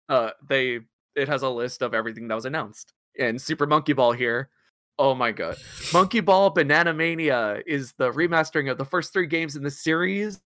[0.10, 0.80] uh, they
[1.16, 2.94] it has a list of everything that was announced.
[3.18, 4.50] And Super Monkey Ball here.
[4.98, 5.58] Oh my god.
[5.94, 10.42] Monkey Ball Banana Mania is the remastering of the first three games in the series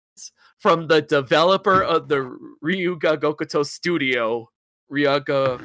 [0.58, 4.48] from the developer of the Ryuga Gokuto studio.
[4.90, 5.60] Ryuga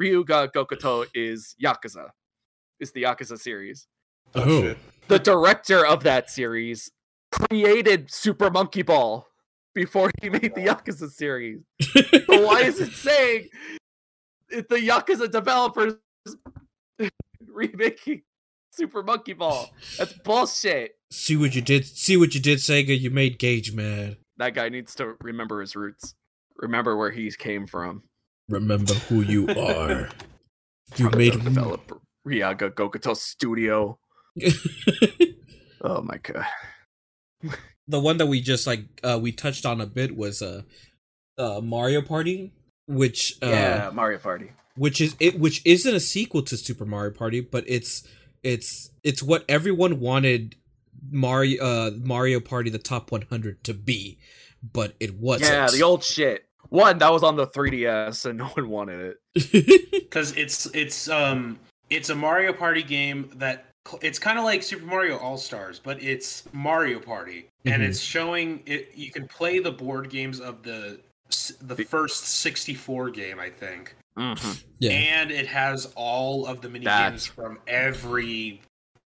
[0.00, 2.10] Ryuga Gokuto is Yakuza.
[2.78, 3.86] Is the Yakuza series.
[4.34, 4.74] Oh.
[5.08, 6.90] The director of that series
[7.50, 9.26] created Super Monkey Ball
[9.74, 11.60] before he made the Yakuza series.
[12.26, 13.48] So why is it saying
[14.50, 15.94] it, the Yakuza developers
[17.46, 18.22] remaking
[18.72, 19.70] Super Monkey Ball?
[19.98, 20.96] That's bullshit.
[21.10, 22.98] see what you did, see what you did, Sega.
[22.98, 24.16] You made Gage mad.
[24.38, 26.14] That guy needs to remember his roots.
[26.56, 28.02] Remember where he came from.
[28.48, 30.08] Remember who you are.
[30.96, 33.98] You made developer Ryaga Gokuto Studio.
[35.82, 36.44] Oh my god.
[37.88, 40.62] The one that we just like uh we touched on a bit was uh
[41.38, 42.52] uh Mario Party,
[42.86, 44.50] which uh yeah, Mario Party.
[44.76, 48.06] which is it which isn't a sequel to Super Mario Party, but it's
[48.42, 50.56] it's it's what everyone wanted
[51.10, 54.18] Mario uh Mario Party the top 100 to be,
[54.62, 55.50] but it wasn't.
[55.50, 56.44] Yeah, the old shit.
[56.68, 59.92] One that was on the 3DS and no one wanted it.
[59.92, 61.58] because it's it's um
[61.90, 63.65] it's a Mario Party game that
[64.02, 67.88] it's kind of like Super Mario All Stars, but it's Mario Party, and Mhm.
[67.88, 68.92] it's showing it.
[68.94, 71.00] You can play the board games of the
[71.60, 73.96] the The- first sixty four game, I think,
[74.78, 74.92] yeah.
[74.92, 78.62] and it has all of the mini That's- games from every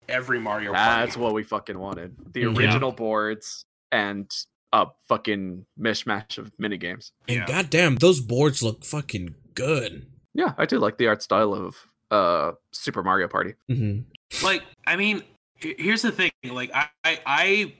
[0.09, 1.05] every Mario Party.
[1.05, 2.15] That's what we fucking wanted.
[2.33, 2.47] The Yeah.
[2.47, 4.31] original boards and
[4.71, 7.11] a fucking mishmash of mini games.
[7.27, 7.45] And Yeah.
[7.45, 10.07] goddamn, those boards look fucking good.
[10.33, 11.75] Yeah, I do like the art style of
[12.09, 13.55] uh Super Mario Party.
[13.67, 13.99] hmm
[14.43, 15.23] like i mean
[15.55, 17.73] here's the thing like I, I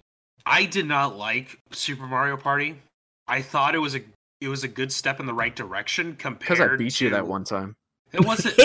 [0.45, 2.75] i did not like super mario party
[3.27, 4.01] i thought it was a
[4.41, 7.27] it was a good step in the right direction compared Because I beat you that
[7.27, 7.75] one time.
[8.13, 8.55] it wasn't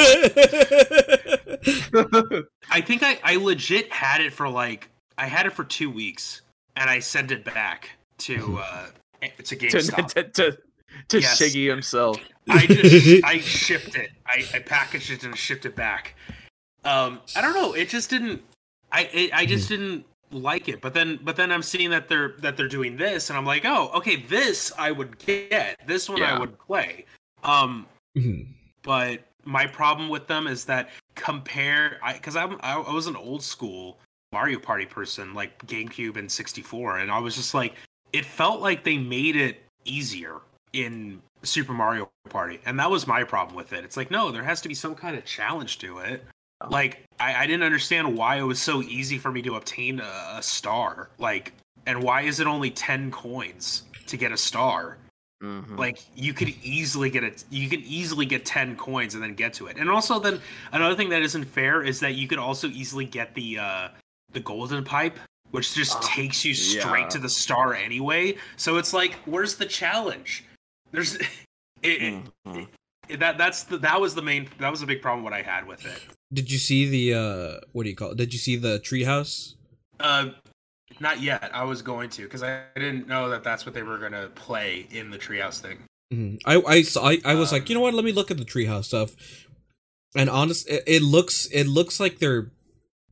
[2.71, 6.43] i think i i legit had it for like i had it for two weeks
[6.77, 8.87] and i sent it back to uh
[9.37, 10.07] to to GameStop.
[10.15, 10.59] to to,
[11.09, 11.41] to Yes.
[11.41, 12.19] Shiggy himself.
[12.49, 14.11] I just I shipped it.
[14.27, 16.17] I, I packaged it and shipped it back.
[16.85, 17.75] Um, I don't know.
[17.75, 18.43] It just didn't.
[18.91, 20.81] I it, I just didn't like it.
[20.81, 23.65] But then but then I'm seeing that they're that they're doing this, and I'm like,
[23.65, 25.79] oh, okay, this I would get.
[25.87, 27.05] This one I would play.
[27.45, 28.47] Um, Mhm.
[28.83, 33.17] but my problem with them is that compare I because I'm I, I was an
[33.17, 33.99] old school
[34.33, 37.75] Mario Party person, like GameCube and 64, and I was just like,
[38.13, 40.41] it felt like they made it easier
[40.73, 43.85] in Super Mario Party, and that was my problem with it.
[43.85, 46.25] It's like, no, there has to be some kind of challenge to it.
[46.71, 50.35] Like, I, I didn't understand why it was so easy for me to obtain a,
[50.37, 51.11] a star.
[51.19, 51.53] Like,
[51.87, 54.99] and why is it only 10 coins to get a star?
[55.43, 55.77] Mhm.
[55.77, 59.53] like you could easily get it you can easily get 10 coins and then get
[59.55, 60.41] to it and also then
[60.71, 63.89] another thing that isn't fair is that you could also easily get the uh
[64.33, 65.19] the golden pipe
[65.51, 67.09] which just Oh, takes you straight yeah.
[67.09, 70.45] to the star anyway so it's like where's the challenge
[70.93, 71.17] there's
[71.83, 72.69] it, Mhm.
[73.09, 75.43] it- that that's the that was the main that was the big problem what i
[75.43, 76.01] had with it
[76.33, 78.17] Did you see the uh what do you call it?
[78.17, 79.55] Did you see the treehouse?
[80.01, 80.31] uh
[81.01, 83.99] not yet i was going to because I, didn't know that that's what they were
[83.99, 85.79] gonna play in the treehouse thing
[86.13, 86.41] Mhm.
[86.45, 87.95] I I saw- I, I was like, Um, you know what?
[87.95, 89.13] Let me look at the treehouse stuff.
[90.15, 92.53] And honest, it, it looks it looks like they're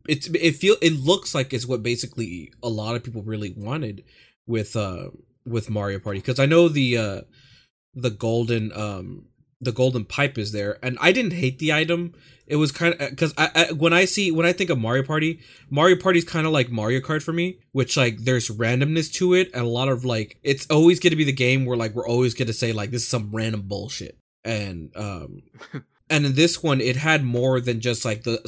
[0.06, 4.04] it's it feel it looks like it's what basically a lot of people really wanted
[4.46, 5.08] with uh
[5.46, 7.20] with Mario Party because I know the uh
[7.94, 9.24] the golden um
[9.60, 12.14] the golden pipe is there and I didn't hate the item.
[12.46, 15.04] It was kind of because I, I when I see when I think of Mario
[15.04, 19.12] Party, Mario Party is kind of like Mario Kart for me, which like there's randomness
[19.14, 21.76] to it and a lot of like it's always going to be the game where
[21.76, 25.42] like we're always going to say like this is some random bullshit and um
[26.10, 28.40] and in this one it had more than just like the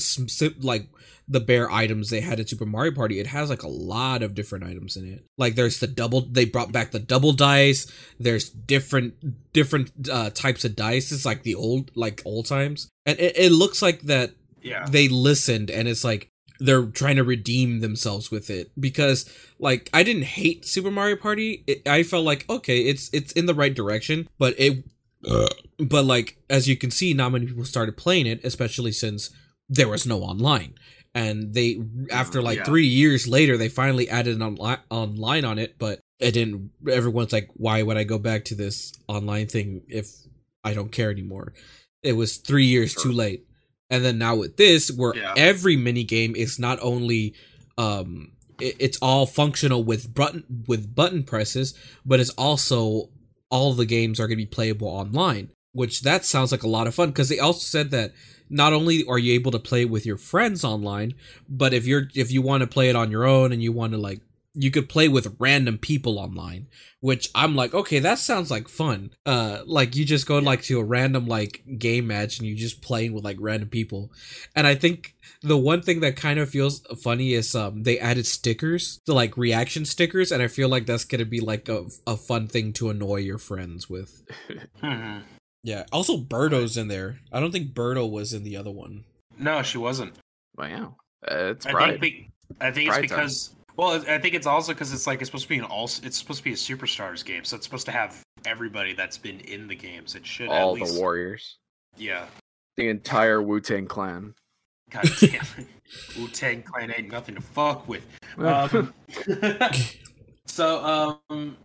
[0.61, 0.89] like
[1.29, 3.21] the bare items they had in Super Mario Party.
[3.21, 5.25] It has like a lot of different items in it.
[5.39, 7.87] Like there's the double they brought back the double dice.
[8.19, 11.13] There's different different uh types of dice.
[11.13, 12.89] It's like the old like old times.
[13.07, 16.29] And it, it looks like that yeah they listened and it's like
[16.61, 21.65] they're trying to redeem themselves with it because like I didn't hate Super Mario Party.
[21.67, 24.85] It, I felt like okay, it's it's in the right direction, but it
[25.79, 29.31] but like as you can see, not many people started playing it, especially since
[29.69, 30.75] there was no online.
[31.15, 31.79] And they
[32.11, 32.65] after like Yeah.
[32.65, 37.33] 3 years later they finally added an online online on it, but it didn't everyone's
[37.33, 40.09] like why would I go back to this online thing if
[40.65, 41.53] I don't care anymore?
[42.03, 43.45] It was 3 years too late.
[43.91, 45.35] And then now with this, where Yeah.
[45.37, 47.35] every mini game is not only
[47.77, 51.75] um it, it's all functional with button with button presses,
[52.07, 53.11] but it's also
[53.53, 55.51] all the games are going to be playable online.
[55.75, 58.13] Which that sounds like a lot of fun because they also said that
[58.51, 61.15] not only are you able to play with your friends online,
[61.49, 63.93] but if you're if you want to play it on your own and you want
[63.93, 64.21] to like
[64.55, 66.67] you could play with random people online
[67.01, 70.79] which i'm like okay that sounds like fun uh like you just go like to
[70.79, 74.13] a random like game match and you just playing with like random people
[74.55, 78.27] and i think the one thing that kind of feels funny is um they added
[78.27, 82.17] stickers to like reaction stickers and i feel like that's gonna be like a, a
[82.17, 84.23] fun thing to annoy your friends with
[85.65, 89.05] yeah also birdo's in there i don't think birdo was in the other one
[89.39, 90.13] no she wasn't
[90.59, 90.97] Wow,
[91.31, 92.31] uh, it's I think, be-
[92.61, 93.19] I think it's Pride time.
[93.21, 95.87] because well, I think it's also because it's like it's supposed to be an all.
[95.87, 99.41] It's supposed to be a superstars game, so it's supposed to have everybody that's been
[99.41, 100.15] in the games.
[100.15, 101.57] It should All at least, the warriors,
[101.97, 102.27] Yeah.
[102.77, 104.35] the entire Wu Tang clan.
[104.93, 105.67] God damn it.
[106.19, 108.05] Wu Tang Clan ain't nothing to fuck with.
[108.39, 108.93] Um,
[110.47, 110.85] so
[111.31, 111.57] um,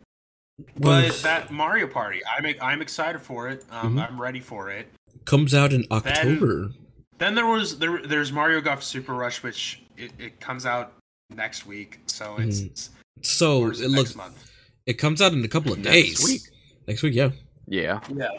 [0.79, 3.63] but that Mario Party, I'm I'm excited for it.
[3.71, 4.07] Um, Mhm.
[4.09, 4.87] I'm ready for it.
[5.25, 6.71] comes out in october
[7.17, 10.93] Then there was there there's Mario Golf Super Rush, which it, it comes out
[11.29, 11.99] next week.
[12.07, 12.65] So it's, Mhm.
[12.67, 12.89] it's
[13.23, 14.51] so it it looks month.
[14.85, 16.19] it comes out in a couple of days.
[16.19, 16.41] Next days week.
[16.87, 17.31] next week yeah
[17.67, 18.29] Yeah, Yeah.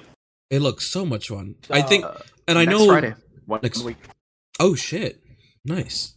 [0.50, 2.14] it looks so much fun i think Uh,
[2.46, 3.14] and i next know Friday,
[3.46, 3.96] one next- week,
[4.58, 5.22] oh shit
[5.64, 6.14] nice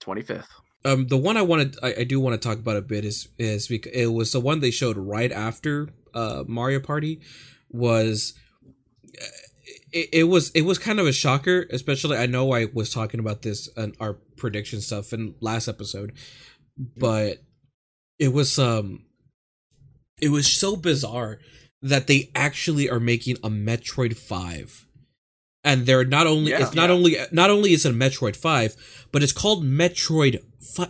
[0.00, 0.48] twenty fifth.
[0.84, 3.28] um the one i wanted I, I do want to talk about a bit is
[3.38, 7.20] is because it was the one they showed right after uh mario party
[7.70, 8.34] was
[9.20, 9.26] uh,
[9.92, 13.20] it, it was it was kind of a shocker especially i know i was talking
[13.20, 16.12] about this and our prediction stuff in last episode
[16.96, 17.38] but
[18.18, 19.04] it was um
[20.20, 21.38] it was so bizarre
[21.82, 24.86] that they actually are making a Metroid 5.
[25.62, 26.62] And they're not only Yeah.
[26.62, 26.94] it's not Yeah.
[26.94, 28.76] only not only is it a Metroid 5,
[29.12, 30.42] but it's called Metroid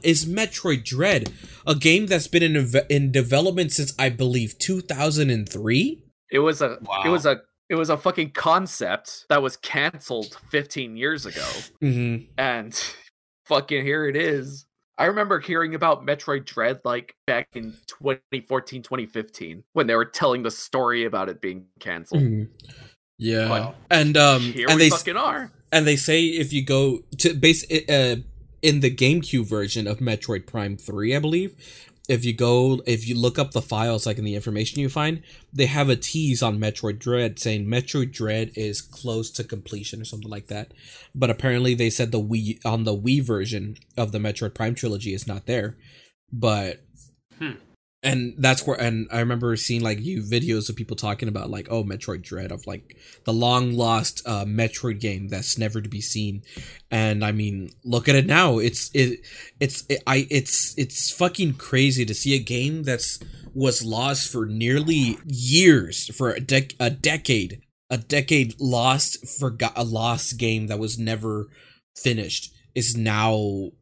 [0.02, 1.32] is Metroid Dread,
[1.66, 6.02] a game that's been in in development since I believe 2003.
[6.30, 7.02] It was a Wow.
[7.04, 11.46] it was a it was a fucking concept that was canceled 15 years ago.
[11.82, 12.26] Mhm.
[12.38, 12.74] and
[13.46, 14.66] fucking here it is.
[14.98, 20.42] I remember hearing about Metroid Dread like back in 2014, 2015 when they were telling
[20.42, 22.22] the story about it being canceled.
[22.22, 22.48] Mhm.
[23.22, 23.50] Yeah.
[23.50, 23.74] Wow.
[23.90, 25.52] And um Here and we they fucking are.
[25.70, 28.16] and they say if you go to base uh
[28.62, 31.54] in the GameCube version of Metroid Prime 3, I believe,
[32.08, 35.22] if you go if you look up the files like in the information you find,
[35.52, 40.06] they have a tease on Metroid Dread saying Metroid Dread is close to completion or
[40.06, 40.72] something like that.
[41.14, 45.12] But apparently they said the Wii on the Wii version of the Metroid Prime trilogy
[45.12, 45.76] is not there.
[46.32, 46.80] But
[47.38, 47.52] Hmm.
[48.02, 51.68] And that's where and I remember seeing like you videos of people talking about like
[51.70, 56.00] oh Metroid Dread of like the long lost uh Metroid game that's never to be
[56.00, 56.42] seen.
[56.90, 58.58] And I mean, look at it now.
[58.58, 59.20] It's it
[59.60, 63.18] it's it, I it's it's fucking crazy to see a game that's
[63.54, 67.60] was lost for nearly years for a dec a decade.
[67.90, 71.48] A decade lost forgot a lost game that was never
[71.96, 73.32] finished is now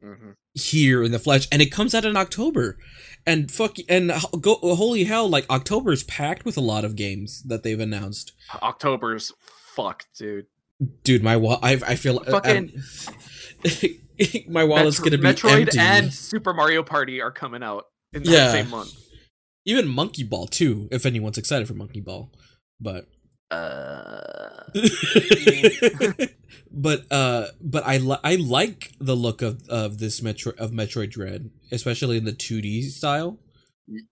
[0.03, 0.35] Mhm.
[0.55, 2.79] here in the flesh and it comes out in October.
[3.27, 4.11] And fuck and
[4.41, 8.33] go holy hell like October is packed with a lot of games that they've announced.
[8.63, 9.33] October's
[9.75, 10.47] fucked, dude.
[11.05, 13.13] Dude, my wall I I feel Fucking- um,
[14.49, 15.79] my wallet's Metro- going to be Metroid empty.
[15.79, 18.53] and Super Mario Party are coming out in the Yeah.
[18.53, 18.93] same month.
[19.65, 22.33] Even Monkey Ball too, if anyone's excited for Monkey Ball.
[22.81, 23.09] But
[23.51, 24.65] Uh,
[26.71, 31.11] but uh but I li- I like the look of of this Metro of Metroid
[31.11, 33.39] Dread, especially in the 2D style.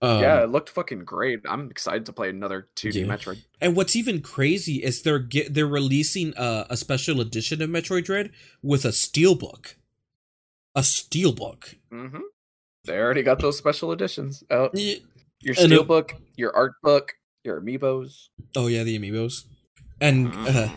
[0.01, 1.39] Um, yeah, it looked fucking great.
[1.47, 3.05] I'm excited to play another 2D Yeah.
[3.15, 3.43] Metroid.
[3.61, 8.05] And what's even crazy is they're get, they're releasing a, a special edition of Metroid
[8.05, 8.31] Dread
[8.63, 9.75] with a steelbook.
[10.73, 11.75] A steelbook.
[11.91, 12.17] hmm
[12.85, 14.73] They already got those special editions out.
[14.73, 15.03] Ye-
[15.41, 17.13] Your And it- steelbook, your art book,
[17.47, 18.27] your amiibos.
[18.55, 19.45] Oh yeah, the amiibos.
[19.99, 20.45] And mm-hmm.
[20.45, 20.69] uh,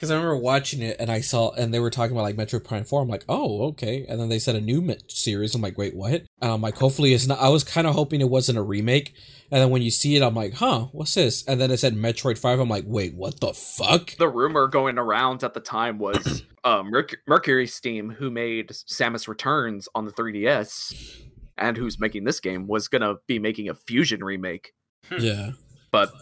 [0.00, 2.58] because I remember watching it and I saw and they were talking about like Metro
[2.58, 3.02] Prime Four.
[3.02, 4.06] I'm like, oh okay.
[4.08, 5.54] And then they said a new Met- series.
[5.54, 6.22] I'm like, wait, what?
[6.40, 7.38] And I'm like, hopefully it's not.
[7.38, 9.14] I was kind of hoping it wasn't a remake.
[9.50, 11.44] And then when you see it, I'm like, huh, what's this?
[11.46, 12.60] And then it said Metroid Five.
[12.60, 14.16] I'm like, wait, what the fuck?
[14.16, 19.86] The rumor going around at the time was um, Merc- MercurySteam, who made Samus Returns
[19.94, 21.26] on the 3DS,
[21.58, 24.72] and who's making this game, was gonna be making a Fusion remake.
[25.10, 25.18] Hmm.
[25.18, 25.50] Yeah,
[25.90, 26.12] But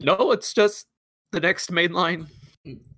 [0.00, 0.86] no, it's just
[1.32, 2.26] the next mainline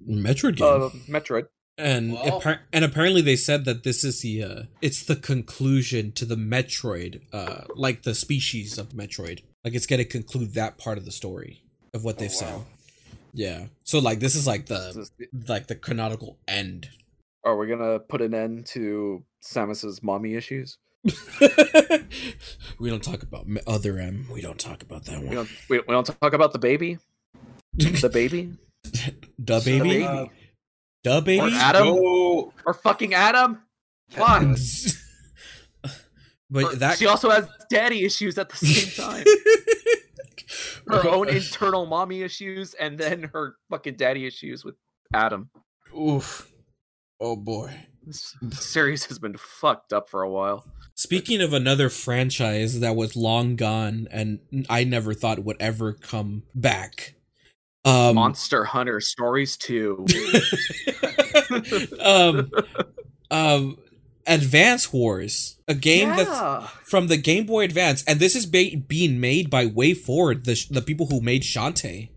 [0.06, 0.66] Metroid game.
[0.82, 1.46] uh, Metroid.
[1.78, 6.12] and Well- appar- and apparently they said that this is the uh it's the conclusion
[6.12, 10.98] to the metroid uh like the species of metroid like it's gonna conclude that part
[10.98, 11.62] of the story
[11.94, 12.66] of what they've said wow.
[13.32, 16.88] yeah so like this is like the is the- like the canonical end
[17.44, 20.76] Are we gonna put an end to Samus's mommy issues?
[22.78, 25.48] we don't talk about other m we don't talk about that We one don't.
[25.68, 26.98] We, we don't talk about the baby.
[27.74, 28.52] The baby
[29.38, 30.04] the baby baby.
[30.04, 30.26] Uh,
[31.04, 33.62] the baby or Adam go- or fucking Adam.
[34.10, 34.42] Fuck.
[36.50, 39.24] but Or that she also has daddy issues at the same time.
[40.88, 44.74] her own internal mommy issues and then her fucking daddy issues with
[45.14, 45.48] Adam.
[45.96, 46.50] oof
[47.20, 47.72] oh boy
[48.06, 50.64] This series has been fucked up for a while.
[51.00, 54.38] Speaking of another franchise that was long gone and
[54.68, 57.14] I never thought would ever come back.
[57.86, 60.04] Um Monster Hunter Stories 2.
[62.00, 62.50] um
[63.30, 63.78] um
[64.26, 69.18] Advance Wars, a game that's from the Game Boy Advance and this is ba- being
[69.18, 72.10] made by WayForward, the sh- the people who made Shantae.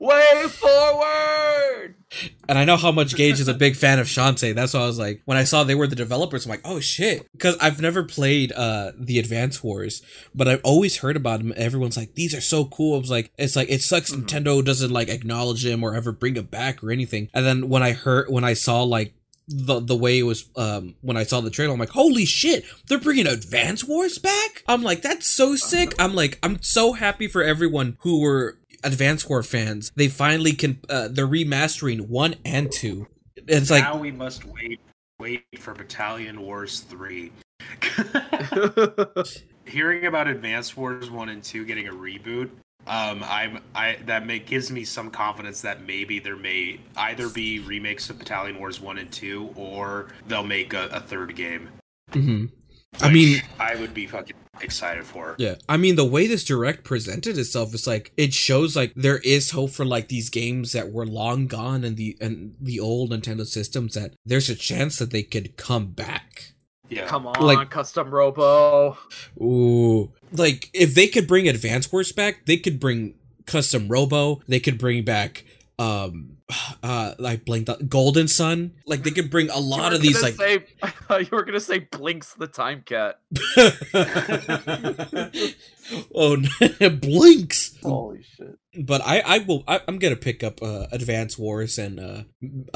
[0.00, 1.53] WayForward.
[2.48, 4.54] And I know how much Gage is a big fan of Shantae.
[4.54, 6.80] That's why I was like, when I saw they were the developers, I'm like, oh
[6.80, 7.26] shit.
[7.32, 10.02] Because I've never played uh the Advance Wars,
[10.34, 11.52] but I've always heard about them.
[11.56, 12.96] Everyone's like, these are so cool.
[12.96, 14.24] I was like, it's like it sucks Mhm.
[14.24, 17.28] Nintendo doesn't like acknowledge them or ever bring them back or anything.
[17.34, 19.14] And then when I heard when I saw like
[19.46, 22.64] the the way it was um when I saw the trailer, I'm like, holy shit,
[22.88, 24.62] they're bringing Advance Wars back.
[24.66, 25.94] I'm like, that's so sick.
[25.98, 29.90] I'm like, I'm so happy for everyone who were Advance War fans.
[29.96, 30.80] They finally can.
[30.88, 33.06] Uh, they're remastering one and two.
[33.36, 34.80] It's like now we must wait
[35.18, 37.32] wait for Battalion Wars 3.
[39.64, 42.50] Hearing about Advance Wars 1 and 2 getting a reboot,
[42.86, 47.60] um I'm I that make, gives me some confidence that maybe there may either be
[47.60, 51.70] remakes of Battalion Wars 1 and 2 or they'll make a, a third game.
[52.12, 52.50] mhm.
[53.00, 55.34] I mean, I would be fucking excited for.
[55.38, 59.18] Yeah, I mean the way this direct presented itself is like it shows like there
[59.18, 63.10] is hope for like these games that were long gone in the and the old
[63.10, 66.52] Nintendo systems that there's a chance that they could come back.
[66.88, 67.06] Yeah.
[67.06, 68.96] Come on, Like- custom robo.
[69.40, 73.14] Ooh, like if they could bring Advance Wars back, they could bring
[73.46, 74.40] Custom Robo.
[74.48, 75.44] They could bring back
[75.78, 76.33] um
[76.82, 78.72] uh like blanked out Golden Sun.
[78.86, 80.64] Like they could bring a lot of these gonna like say,
[81.20, 83.18] you were gonna say Blinks the Time Cat.
[86.14, 87.76] oh no, blinks.
[87.82, 88.58] Holy shit!
[88.78, 92.22] but I I will I, I'm gonna pick up uh, Advance Wars and uh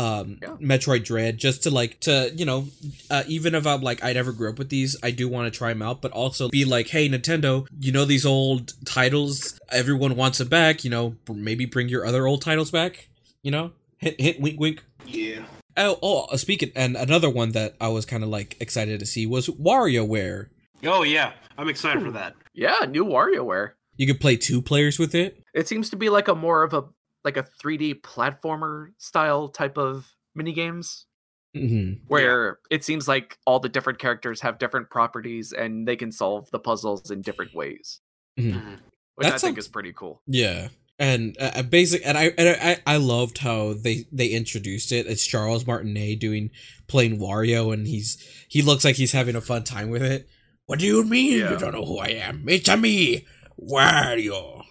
[0.00, 0.56] um Yeah.
[0.60, 2.68] Metroid Dread just to like to you know
[3.10, 5.56] uh, even if I'm like I never grew up with these I do want to
[5.56, 10.16] try them out but also be like hey Nintendo you know these old titles everyone
[10.16, 13.08] wants it back you know maybe bring your other old titles back
[13.48, 15.46] you know hint hint wink wink Yeah.
[15.78, 19.06] oh oh uh, speaking and another one that I was kind of like excited to
[19.06, 20.48] see was WarioWare
[20.84, 21.32] Oh yeah.
[21.56, 22.34] I'm excited for that.
[22.52, 23.70] Yeah, new WarioWare.
[23.96, 26.74] you could play two players with it It seems to be like a more of
[26.74, 26.84] a
[27.24, 31.06] like a 3D platformer style type of mini games
[31.54, 36.12] hmm where it seems like all the different characters have different properties and they can
[36.12, 38.02] solve the puzzles in different ways,
[38.38, 38.74] hmm
[39.14, 40.20] which I That think is pretty cool.
[40.26, 40.68] Yeah.
[41.00, 45.06] And uh, uh, basic, and I, and I, I loved how they they introduced it.
[45.06, 46.50] It's Charles Martinet doing
[46.88, 48.18] playing Wario, and he's
[48.48, 50.28] he looks like he's having a fun time with it.
[50.66, 51.52] What do you mean Yeah.
[51.52, 52.48] you don't know who I am?
[52.48, 53.26] It's a me,
[53.60, 54.64] Wario.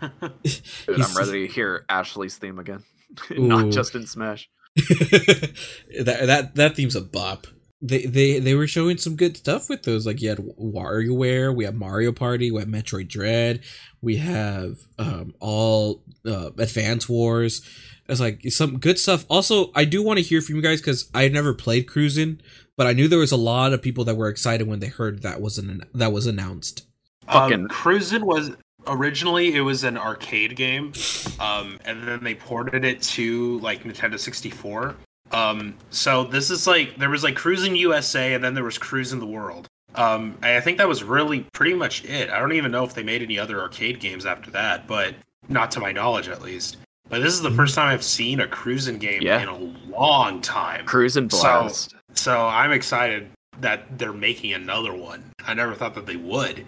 [0.00, 2.82] Dude, I'm ready to hear Ashley's theme again,
[3.30, 4.48] not just in Smash.
[4.76, 7.46] that that that theme's a bop.
[7.86, 10.06] They they they were showing some good stuff with those.
[10.06, 13.60] Like you had WarioWare, we have Mario Party, we have Metroid Dread,
[14.00, 17.60] we have um all uh, Advance Wars.
[18.08, 19.24] It's like some good stuff.
[19.28, 22.40] Also, I do want to hear from you guys because I never played Cruis'n,
[22.76, 25.22] but I knew there was a lot of people that were excited when they heard
[25.22, 26.86] that was an that was announced.
[27.30, 28.50] Fucking- Um, Cruis'n was
[28.86, 30.92] originally it was an arcade game,
[31.40, 34.94] um, and then they ported it to like Nintendo 64.
[35.30, 39.20] Um, so this is like there was like Cruis'n USA, and then there was Cruis'n
[39.20, 39.66] the World.
[39.94, 42.28] Um, I think that was really pretty much it.
[42.30, 45.14] I don't even know if they made any other arcade games after that, but
[45.48, 46.78] not to my knowledge at least.
[47.08, 49.40] But this is the first time I've seen a cruising game Yeah.
[49.42, 49.56] in a
[49.90, 50.84] long time.
[50.86, 51.70] Cruising and So-
[52.14, 55.22] So I'm excited that they're making another one.
[55.46, 56.64] I never thought that they would.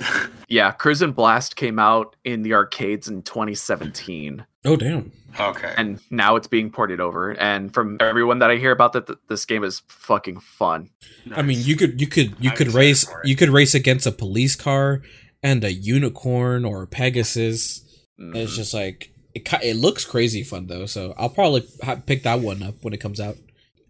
[0.48, 4.44] yeah, Cruis'n Blast came out in the arcades in 2017.
[4.64, 5.10] Oh damn!
[5.38, 5.72] Okay.
[5.78, 7.32] and now it's being ported over.
[7.32, 10.90] And from everyone that I hear about that, th- this game is fucking fun.
[11.34, 14.12] I mean, you could you could you I'm could race you could race against a
[14.12, 15.02] police car
[15.42, 17.82] and a unicorn or a Pegasus.
[18.18, 18.56] And It's Mhm.
[18.56, 19.48] just like it.
[19.62, 23.00] It looks crazy fun though, so I'll probably ha- pick that one up when it
[23.00, 23.36] comes out.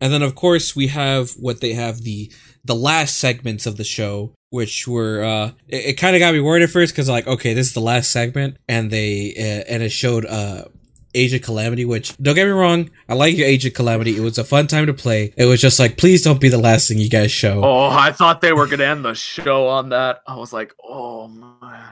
[0.00, 2.30] And then of course we have what they have the
[2.64, 6.40] the last segments of the show, which were uh it, it kind of got me
[6.40, 9.82] worried at first because like okay this is the last segment and they uh, and
[9.82, 10.64] it showed uh
[11.12, 14.16] Age of Calamity, which don't get me wrong, I like your Age of Calamity.
[14.16, 15.34] It was a fun time to play.
[15.36, 17.62] It was just like please don't be the last thing you guys show.
[17.64, 20.22] Oh, I thought they were gonna end the show on that.
[20.26, 21.50] I was like, oh man.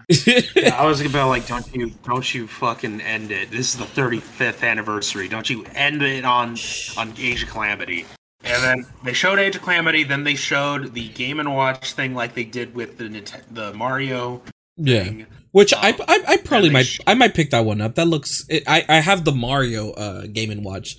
[0.54, 3.50] Yeah, I was about like, don't you, don't you fucking end it.
[3.50, 5.28] This is the 35th anniversary.
[5.28, 6.56] Don't you end it on
[6.96, 8.06] on Age of Calamity.
[8.44, 10.04] And then they showed Age of Calamity.
[10.04, 13.72] Then they showed the Game and Watch thing, like they did with the Nint- the
[13.74, 14.42] Mario
[14.76, 15.04] yeah.
[15.04, 15.26] thing.
[15.52, 17.94] Which I, Um, I I probably might sh- I might pick that one up.
[17.96, 20.96] That looks it, I I have the Mario uh Game and Watch,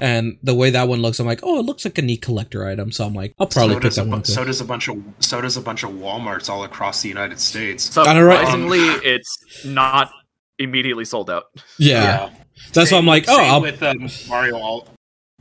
[0.00, 2.66] and the way that one looks, I'm like, oh, it looks like a neat collector
[2.66, 2.92] item.
[2.92, 4.26] So I'm like, I'll probably so pick does, that a, one up.
[4.26, 7.40] so does a bunch of so does a bunch of WalMarts all across the United
[7.40, 7.96] States.
[7.96, 8.16] I don't.
[8.16, 10.10] Surprisingly, it's not
[10.58, 11.44] immediately sold out.
[11.78, 12.30] yeah.
[12.72, 14.88] that's why I'm like, oh, same I'll, with um, Mario All.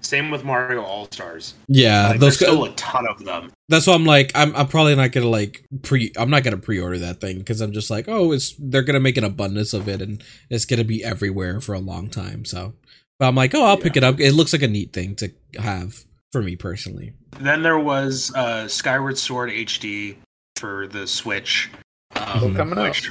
[0.01, 1.53] Same with Mario All Stars.
[1.67, 2.09] yeah.
[2.09, 3.51] like, those there's go- still a ton of them.
[3.69, 6.11] that's why I'm like, I'm I'm probably not gonna like pre.
[6.17, 9.17] I'm not gonna pre-order that thing because I'm just like, oh, it's they're gonna make
[9.17, 12.45] an abundance of it and it's gonna be everywhere for a long time.
[12.45, 12.73] So,
[13.19, 14.19] but I'm like, oh, I'll pick it up.
[14.19, 17.13] It looks like a neat thing to have for me personally.
[17.39, 20.15] Then there was uh, Skyward Sword HD
[20.55, 21.69] for the Switch.
[22.15, 23.09] Um, Still coming out.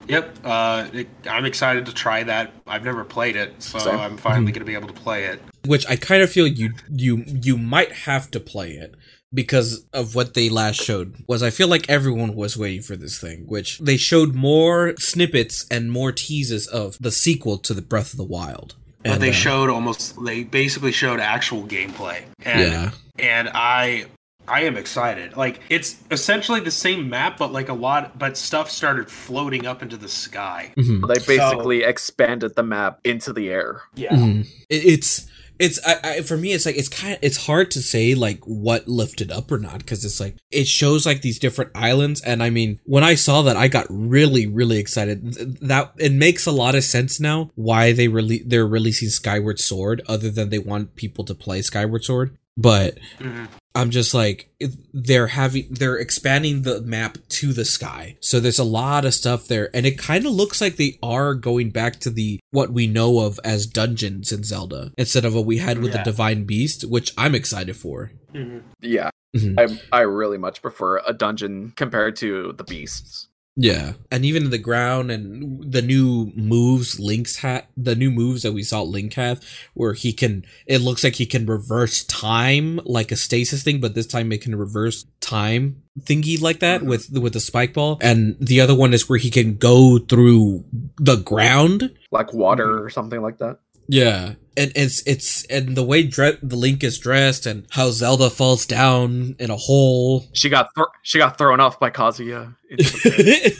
[0.00, 2.52] Which- Yep, uh, it, I'm excited to try that.
[2.66, 3.98] I've never played it, so Same.
[3.98, 4.54] I'm finally Mhm.
[4.54, 5.40] going to be able to play it.
[5.66, 8.94] which I kind of feel you you you might have to play it
[9.34, 13.18] because of what they last showed was I feel like everyone was waiting for this
[13.18, 18.12] thing which they showed more snippets and more teases of the sequel to the Breath
[18.12, 22.60] of the Wild But And, they uh, showed almost, they basically showed actual gameplay, and
[22.60, 24.04] yeah and I
[24.48, 25.36] I am excited.
[25.36, 29.82] Like it's essentially the same map, but like a lot, but stuff started floating up
[29.82, 30.72] into the sky.
[30.76, 31.06] Mhm.
[31.08, 33.82] They basically expanded the map into the air.
[33.94, 34.46] Yeah, Mhm.
[34.68, 35.26] It- it's
[35.58, 38.40] it's I, I for me it's like it's kind of it's hard to say like
[38.44, 42.42] what lifted up or not because it's like it shows like these different islands and
[42.42, 46.44] i mean when i saw that i got really really excited Th- that it makes
[46.44, 50.58] a lot of sense now why they release they're releasing skyward sword other than they
[50.58, 53.48] want people to play skyward sword but Mhm.
[53.76, 54.48] I'm just like
[54.94, 58.16] they're having they're expanding the map to the sky.
[58.20, 61.34] So there's a lot of stuff there and it kind of looks like they are
[61.34, 65.44] going back to the what we know of as dungeons in Zelda instead of what
[65.44, 68.12] we had with the divine beast, which I'm excited for.
[68.34, 68.62] Mhm.
[68.80, 69.78] Yeah, Mhm.
[69.92, 73.25] I I really much prefer a dungeon compared to the beasts.
[73.56, 73.94] Yeah.
[74.12, 78.62] And even the ground and the new moves Link's had the new moves that we
[78.62, 79.42] saw Link have
[79.72, 83.94] where he can it looks like he can reverse time like a stasis thing, but
[83.94, 87.96] this time it can reverse time thingy like that with with the spike ball.
[88.02, 90.64] And the other one is where he can go through
[90.98, 91.96] the ground.
[92.12, 93.58] like water or something like that.
[93.88, 94.34] Yeah.
[94.58, 98.64] And it's it's and the way dre- the Link is dressed and how Zelda falls
[98.64, 102.54] down in a hole She got thro- she got thrown off by Kazuya.
[102.70, 103.52] into the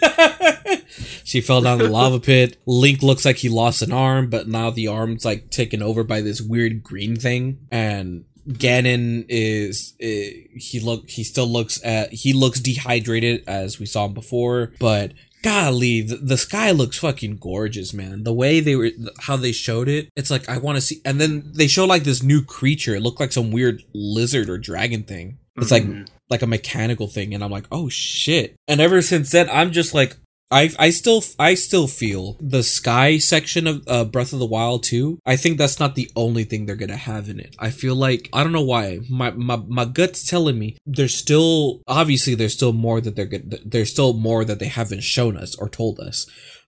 [0.64, 0.84] pit.
[1.24, 2.56] she fell down the lava pit.
[2.64, 6.22] Link looks like he lost an arm, but now the arm's like taken over by
[6.22, 7.58] this weird green thing.
[7.70, 13.84] And Ganon is eh, he look he still looks at he looks dehydrated as we
[13.84, 15.12] saw him before, but
[15.46, 18.24] golly the, the sky looks fucking gorgeous man.
[18.24, 18.90] The way they were
[19.20, 22.04] how they showed it it's like i want to see and then they show like
[22.04, 22.94] this new creature.
[22.96, 25.38] It looked like some weird lizard or dragon thing.
[25.56, 26.06] It's like Mhm.
[26.28, 28.56] like a mechanical thing and i'm like oh shit.
[28.68, 30.16] And ever since then i'm just like
[30.50, 34.84] I, I still I still feel the sky section of uh, Breath of the Wild
[34.84, 35.18] 2.
[35.26, 37.56] I think that's not the only thing they're gonna have in it.
[37.58, 41.82] I feel like I don't know why my my, my gut's telling me there's still
[41.88, 43.30] obviously there's still more that they're
[43.64, 46.26] there's still more that they haven't shown us or told us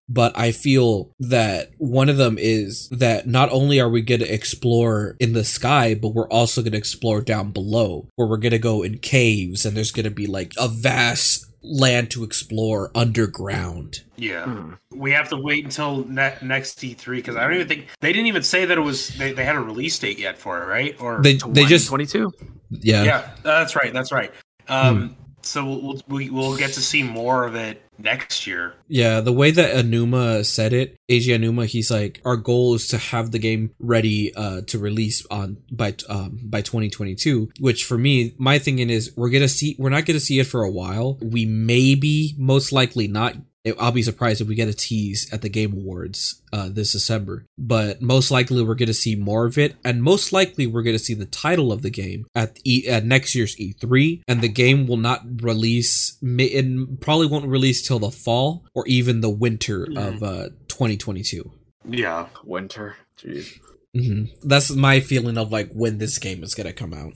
[0.09, 4.35] but I feel that one of them is that not only are we going to
[4.35, 8.53] explore in the sky, but we're also going to explore down below, where we're going
[8.53, 12.91] to go in caves and there's going to be like a vast land to explore
[12.95, 14.03] underground.
[14.17, 14.45] Yeah.
[14.45, 14.73] Hmm.
[14.95, 18.27] We have to wait until ne- next E3 because I don't even think they didn't
[18.27, 21.01] even say that it was they, they had a release date yet for it, right?
[21.01, 22.33] Or They they just 22.
[22.71, 23.03] yeah.
[23.05, 24.33] yeah, that's right, that's right.
[24.69, 25.17] Um,
[25.49, 28.75] so we'll, we we'll get to see more of it next year.
[28.87, 32.99] Yeah, the way that Aonuma said it, Eiji Aonuma, he's like, our goal is to
[32.99, 37.51] have the game ready uh to release on by um by 2022.
[37.61, 40.63] Which for me, my thinking is we're gonna see we're not gonna see it for
[40.63, 41.19] a while.
[41.23, 43.35] We maybe most likely not.
[43.79, 47.45] I'll be surprised if we get a tease at the Game Awards uh, this December.
[47.59, 50.97] But most likely we're going to see more of it, and most likely we're going
[50.97, 54.23] to see the title of the game at e- at next year's E3.
[54.29, 56.17] And the game will not release.
[56.23, 61.51] may- It probably won't release till the fall or even the winter of uh, 2022.
[61.89, 62.27] Yeah.
[62.45, 62.97] Winter.
[63.19, 63.59] Jeez.
[63.95, 67.15] hmm That's my feeling of like when this game is going to come out.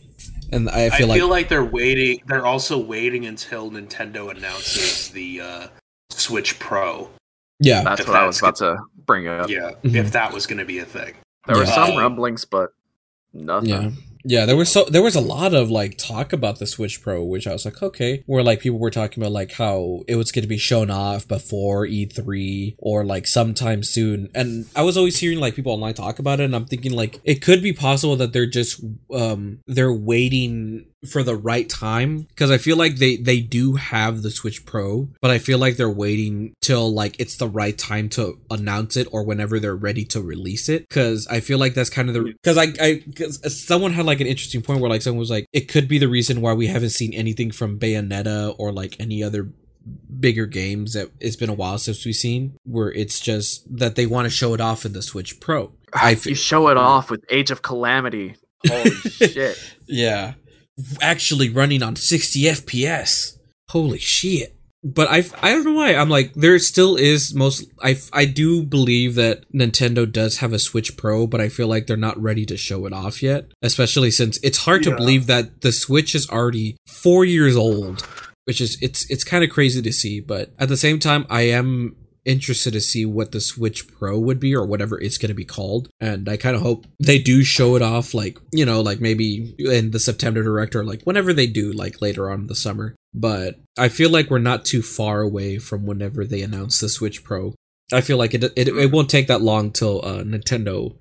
[0.51, 2.21] And I I feel feel, like like, they're waiting.
[2.27, 5.67] They're also waiting until Nintendo announces the uh,
[6.23, 7.11] Switch Pro.
[7.61, 9.49] yeah, That's If what I was that's about to bring up.
[9.49, 9.95] Yeah, Mhm.
[9.95, 11.15] if that was going to be a thing.
[11.47, 12.71] There were some rumblings, but
[13.33, 13.69] nothing.
[13.69, 13.91] Yeah.
[14.25, 17.25] Yeah, there was so there was a lot of like talk about the Switch Pro,
[17.25, 20.31] which I was like, okay, where like people were talking about like how it was
[20.31, 25.19] going to be shown off before E3 or like sometime soon, and I was always
[25.19, 28.15] hearing like people online talk about it, and I'm thinking like it could be possible
[28.15, 28.81] that they're just
[29.13, 34.23] um they're waiting for the right time because I feel like they they do have
[34.23, 38.09] the Switch Pro, but I feel like they're waiting till like it's the right time
[38.11, 41.91] to announce it or whenever they're ready to release it because I feel like that's
[41.91, 45.03] kind of the because I I because someone had like an interesting point where like
[45.03, 48.55] someone was like it could be the reason why we haven't seen anything from Bayonetta
[48.59, 49.51] or like any other
[50.21, 54.07] bigger games that it's been a while since we've seen where it's just that they
[54.07, 55.73] want to show it off in the Switch Pro.
[55.93, 58.37] I you show it off with Age of Calamity.
[58.69, 59.59] Holy shit.
[59.87, 60.35] Yeah.
[61.01, 63.39] Actually running on 60 FPS.
[63.71, 64.57] Holy shit.
[64.85, 65.95] But I I don't know why.
[65.95, 70.59] I'm like there still is most I I do believe that Nintendo does have a
[70.59, 74.11] Switch Pro, but I feel like they're not ready to show it off yet, especially
[74.11, 78.05] since it's hard to believe that the Switch is already 4 years old,
[78.47, 81.43] which is it's it's kind of crazy to see, but at the same time I
[81.43, 81.95] am
[82.25, 85.45] interested to see what the Switch Pro would be or whatever it's going to be
[85.45, 85.89] called.
[86.01, 89.55] And I kind of hope they do show it off, like, you know, like maybe
[89.59, 92.95] in the September Direct or like whenever they do, like later on in the summer.
[93.15, 97.25] But I feel like we're not too far away from whenever they announce the Switch
[97.25, 97.55] Pro.
[97.93, 100.97] I feel like it it, it won't take that long till uh, Nintendo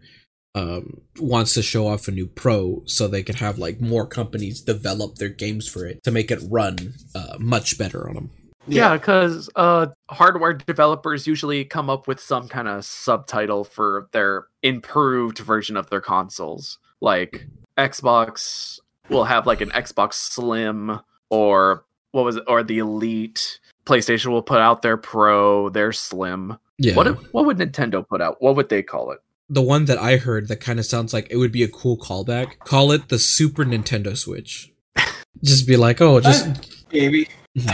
[0.54, 4.62] um wants to show off a new pro so they can have like more companies
[4.62, 8.30] develop their games for it to make it run uh, much better on them
[8.68, 14.48] Yeah, because uh, hardware developers usually come up with some kind of subtitle for their
[14.62, 16.78] improved version of their consoles.
[17.02, 17.48] like
[17.78, 21.00] Xbox will have like an Xbox Slim
[21.30, 23.60] or what was it or the Elite.
[23.86, 26.58] PlayStation will put out their Pro, their Slim.
[26.78, 26.96] Yeah.
[26.96, 28.42] What what would Nintendo put out?
[28.42, 29.20] What would they call it?
[29.52, 31.98] the one that I heard that kind of sounds like it would be a cool
[31.98, 32.58] callback.
[32.60, 34.72] Call it the Super Nintendo Switch.
[35.44, 36.54] just be like, oh, just Uh,
[36.94, 37.28] maybe.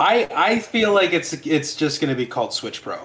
[0.00, 2.98] I I feel like it's it's just gonna be called Switch Pro.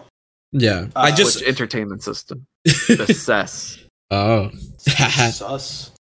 [0.52, 0.88] yeah.
[0.96, 3.80] I Uh, just Switch Entertainment System, the CES.
[4.12, 4.50] oh.
[4.80, 5.92] Sus.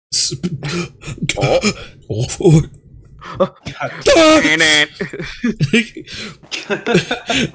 [2.09, 2.61] Oh.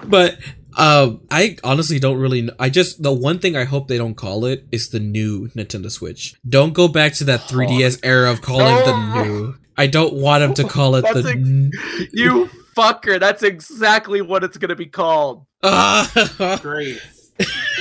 [0.07, 0.39] but
[0.77, 4.15] um i honestly don't really kn- i just the one thing i hope they don't
[4.15, 8.41] call it is the new nintendo switch don't go back to that 3ds era of
[8.43, 12.49] calling it the new i don't want him to call it That's the ex- you
[12.77, 13.21] fucker!
[13.21, 15.45] That's exactly what it's gonna be called.
[15.63, 16.59] Ah.
[16.63, 17.01] Great.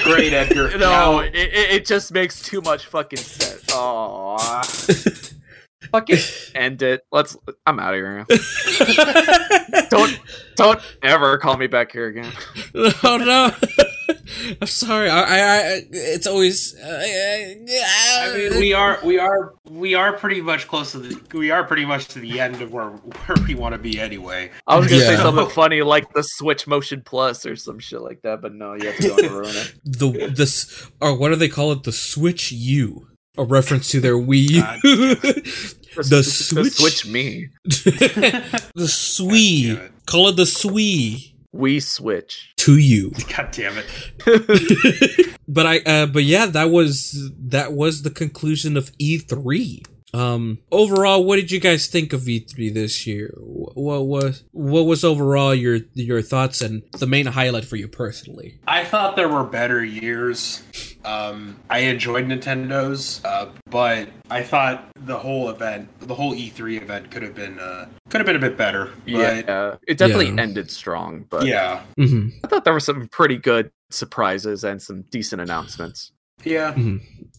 [0.04, 0.70] Great, Edgar.
[0.78, 3.64] No, Now- it, it it just makes too much fucking sense.
[3.72, 4.38] Oh,
[5.92, 6.18] fucking
[6.56, 7.04] end it.
[7.12, 7.38] Let's.
[7.66, 8.26] I'm out of here.
[9.90, 10.20] Don't
[10.56, 12.32] don't ever call me back here again.
[12.76, 13.52] oh no
[14.62, 15.10] i'm sorry.
[15.10, 20.42] I i, I it's always uh, I mean, we are we are we are pretty
[20.42, 23.56] much close to the we are pretty much to the end of where where we
[23.56, 24.52] want to be anyway.
[24.68, 28.22] I was gonna say something funny like the Switch Motion Plus or some shit like
[28.24, 29.74] that, but no, you have to go and ruin it.
[29.86, 31.84] the this or what do they call it?
[31.84, 33.08] The switch u.
[33.38, 34.62] A reference to their wii u.
[34.62, 34.80] God
[36.10, 37.48] the s- switch Switch me.
[37.64, 42.51] the God swee call it the swee We switch.
[42.62, 45.38] To you God damn it!
[45.48, 51.24] but i uh but yeah that was that was the conclusion of e3 um overall
[51.24, 55.80] what did you guys think of e3 this year what was what was overall your
[55.94, 60.64] your thoughts and the main highlight for you personally I thought there were better years.
[61.04, 67.10] Um, I enjoyed Nintendo's, uh, but I thought the whole event, the whole E3 event,
[67.12, 68.92] could have been uh, could have been a bit better.
[69.06, 70.42] But Yeah, it definitely Yeah.
[70.42, 72.30] ended strong, but yeah, mm-hmm.
[72.44, 76.12] I thought there were some pretty good surprises and some decent announcements.
[76.44, 76.76] yeah.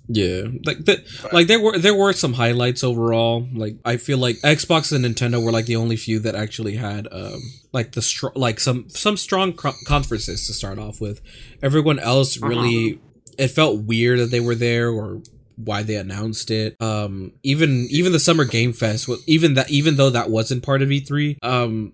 [0.09, 1.03] Yeah, like the,
[1.33, 3.47] like there were there were some highlights overall.
[3.55, 7.07] Like I feel like Xbox and Nintendo were like the only few that actually had
[7.13, 7.41] um
[7.73, 11.21] like the str- like some some strong co- conferences to start off with.
[11.63, 13.01] Everyone else really
[13.39, 15.23] it felt weird that they were there or
[15.57, 16.77] why they announced it.
[16.81, 20.89] Um even even the Summer Game Fest, even that even though that wasn't part of
[20.89, 21.93] E3, um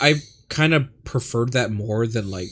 [0.00, 0.14] I
[0.48, 2.48] kind of preferred that more than like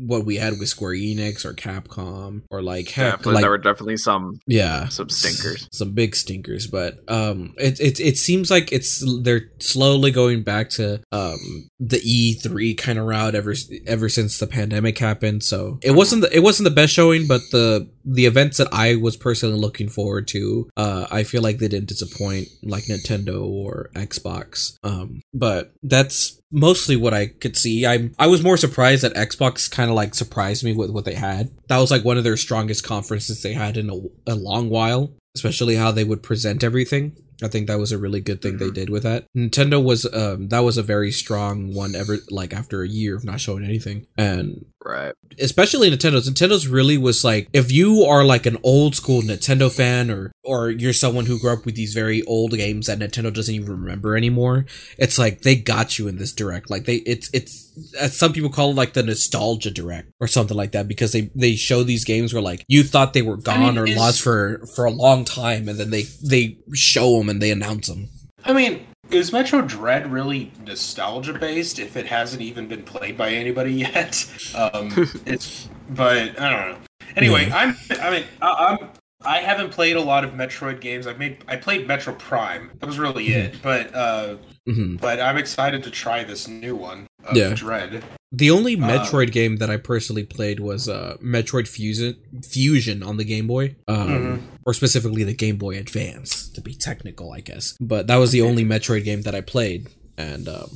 [0.00, 3.58] what we had with Square Enix or Capcom or like heck Definitely, like there were
[3.58, 5.68] definitely some yeah some stinkers.
[5.72, 10.70] Some big stinkers but um it, it it seems like it's they're slowly going back
[10.70, 13.54] to um the E3 kind of route ever
[13.86, 17.40] ever since the pandemic happened so it wasn't the, it wasn't the best showing but
[17.52, 21.68] the the events that I was personally looking forward to uh I feel like they
[21.68, 27.86] didn't disappoint like Nintendo or Xbox um but that's mostly what I could see.
[27.86, 31.14] I I was more surprised that Xbox kind of like surprised me with what they
[31.14, 31.50] had.
[31.68, 35.12] That was like one of their strongest conferences they had in a, a long while,
[35.34, 37.16] especially how they would present everything.
[37.42, 39.24] I think that was a really good thing they did with that.
[39.36, 43.24] Nintendo was um that was a very strong one ever like after a year of
[43.24, 44.06] not showing anything.
[44.16, 45.14] And Right.
[45.38, 46.28] especially Nintendo's.
[46.28, 50.70] Nintendo's really was like if you are like an old school Nintendo fan or or
[50.70, 54.16] you're someone who grew up with these very old games that Nintendo doesn't even remember
[54.16, 54.64] anymore,
[54.96, 56.70] it's like they got you in this direct.
[56.70, 57.70] Like they it's it's
[58.00, 61.30] as some people call it like the nostalgia direct or something like that because they
[61.34, 64.64] they show these games where like you thought they were gone mean, or lost for
[64.74, 68.08] for a long time and then they they show them and they announce them.
[68.44, 73.30] I mean, is Metro Dread really nostalgia based if it hasn't even been played by
[73.30, 74.26] anybody yet?
[74.54, 74.92] Um,
[75.26, 76.76] it's, but I don't know.
[77.16, 77.56] Anyway, Yeah.
[77.56, 77.76] I'm.
[78.00, 78.88] I mean, I, I'm.
[79.22, 81.06] I haven't played a lot of Metroid games.
[81.06, 81.44] I made.
[81.46, 82.70] I played Metro Prime.
[82.80, 83.56] That was really it.
[83.62, 87.06] But uh, hmm but I'm excited to try this new one.
[87.24, 87.54] Of Yeah.
[87.54, 88.02] Dread.
[88.32, 93.18] The only Uh, Metroid game that I personally played was uh Metroid Fusion Fusion on
[93.18, 93.76] the Game Boy.
[93.88, 94.40] Um Mhm.
[94.64, 97.74] or specifically the Game Boy Advance to be technical, I guess.
[97.80, 100.70] But that was the only Metroid game that I played and um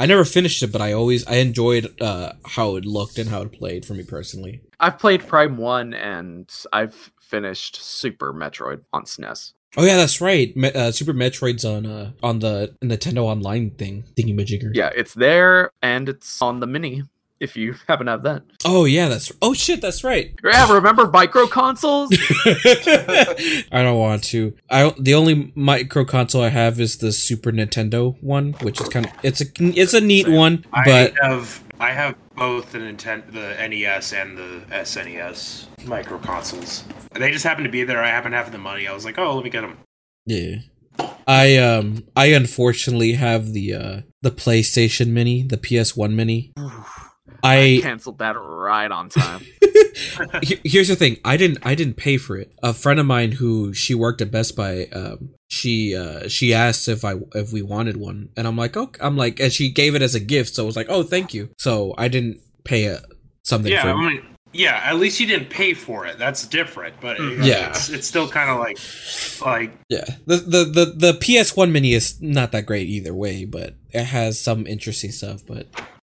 [0.00, 3.42] I never finished it, but I always I enjoyed uh how it looked and how
[3.42, 4.60] it played for me personally.
[4.78, 9.52] I've played Prime One and I've finished Super Metroid on SNES.
[9.76, 10.56] Oh yeah, that's right.
[10.56, 14.70] Me- uh, Super Metroid's on uh on the Nintendo Online thing, thingy majigger.
[14.74, 17.02] Yeah, it's there and it's on the mini
[17.40, 18.42] if you happen to have that.
[18.64, 20.34] Oh yeah, that's oh shit, that's right.
[20.42, 22.08] Yeah, remember micro consoles?
[22.46, 24.56] I don't want to.
[24.70, 29.06] I the only micro console I have is the Super Nintendo one, which is kind
[29.06, 33.32] of it's a it's a neat one, but I have I have both the Nintendo,
[33.32, 36.84] the NES, and the SNES micro consoles.
[37.12, 38.02] They just happened to be there.
[38.02, 38.88] I happen to have the money.
[38.88, 39.78] I was like, oh, let me get them.
[40.26, 40.56] Yeah.
[41.26, 46.52] I um I unfortunately have the uh the PlayStation Mini, the PS1 Mini.
[47.42, 49.46] I I canceled that right on time.
[50.42, 51.18] Here- here's the thing.
[51.24, 52.52] I didn't I didn't pay for it.
[52.62, 56.88] A friend of mine who she worked at Best Buy um she uh she asked
[56.88, 59.94] if I if we wanted one and I'm like, "Oh, I'm like and she gave
[59.94, 62.86] it as a gift, so I was like, "Oh, thank you." So I didn't pay
[62.86, 63.00] a,
[63.44, 64.22] something Yeah, for I mean,
[64.52, 64.80] yeah.
[64.84, 66.18] At least you didn't pay for it.
[66.18, 66.94] That's different.
[67.00, 67.44] But Mhm.
[67.44, 67.70] Yeah.
[67.70, 68.78] it's, it's still kind of like,
[69.44, 70.04] like Yeah.
[70.26, 74.38] The, the the the PS1 mini is not that great either way, but it has
[74.40, 75.66] some interesting stuff, but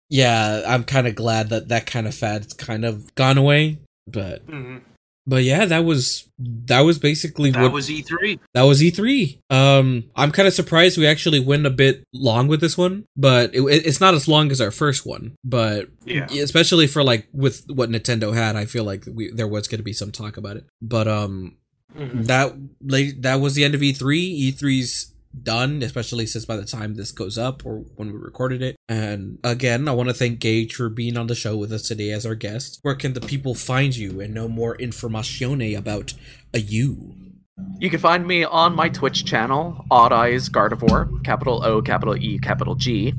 [0.09, 4.45] yeah, I'm kind of glad that that kind of fad's kind of gone away, but
[4.47, 4.81] mhm.
[5.27, 8.39] but yeah, that was that was basically that what was E E3.
[8.53, 9.37] that was E3.
[9.49, 13.53] Um I'm kind of surprised we actually went a bit long with this one, but
[13.53, 16.25] it, it's not as long as our first one, but Yeah.
[16.31, 19.83] especially for like with what Nintendo had, I feel like we there was going to
[19.83, 20.65] be some talk about it.
[20.81, 21.55] But um
[21.97, 22.25] Mhm.
[22.27, 24.53] that late that was the end of E E3.
[24.53, 25.11] E3's
[25.43, 28.75] done, especially since by the time this goes up or when we recorded it.
[28.87, 32.11] And again, I want to thank Gage for being on the show with us today
[32.11, 32.79] as our guest.
[32.81, 36.13] Where can the people find you and know more information about
[36.53, 37.15] a you?
[37.79, 42.39] You can find me on my Twitch channel, Odd Eyes Gardevoir, capital O, capital E,
[42.39, 43.13] capital G,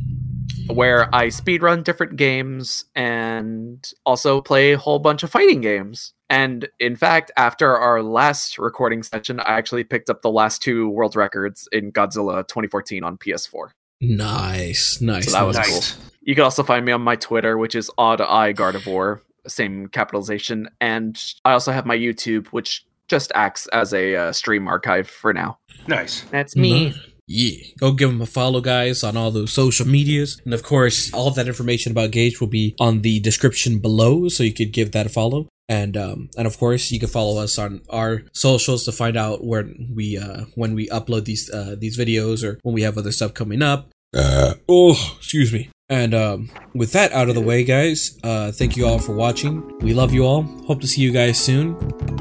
[0.67, 6.15] where I speedrun different games and also play a whole bunch of fighting games.
[6.31, 10.89] And in fact, after our last recording session, I actually picked up the last two
[10.89, 13.70] world records in Godzilla 2014 on PS4.
[14.01, 15.26] Nice, nice.
[15.26, 15.95] So that was nice.
[15.95, 16.05] cool.
[16.22, 20.68] You can also find me on my Twitter, which is Odd Eye Gardevoir, same capitalization.
[20.81, 25.35] And I also have my YouTube, which just acts as a uh, stream archive for
[25.35, 25.59] now.
[25.89, 26.22] Nice.
[26.31, 26.95] That's me.
[27.31, 27.37] Nice.
[27.37, 27.74] Yeah.
[27.78, 30.41] Go give him a follow, guys, on all those social medias.
[30.45, 34.28] And of course, all of that information about Gage will be on the description below,
[34.28, 35.49] so you could give that a follow.
[35.68, 39.45] And um, and of course, you can follow us on our socials to find out
[39.45, 43.12] where we uh when we upload these uh these videos or when we have other
[43.12, 43.91] stuff coming up.
[44.12, 45.70] Uh, oh, excuse me.
[45.89, 49.78] And um, with that out of the way, guys, uh, thank you all for watching.
[49.78, 50.43] We love you all.
[50.66, 51.76] Hope to see you guys soon.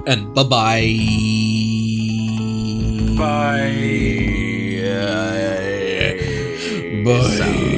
[0.06, 0.96] And bye bye.
[3.18, 4.09] Bye.
[7.04, 7.69] Bye.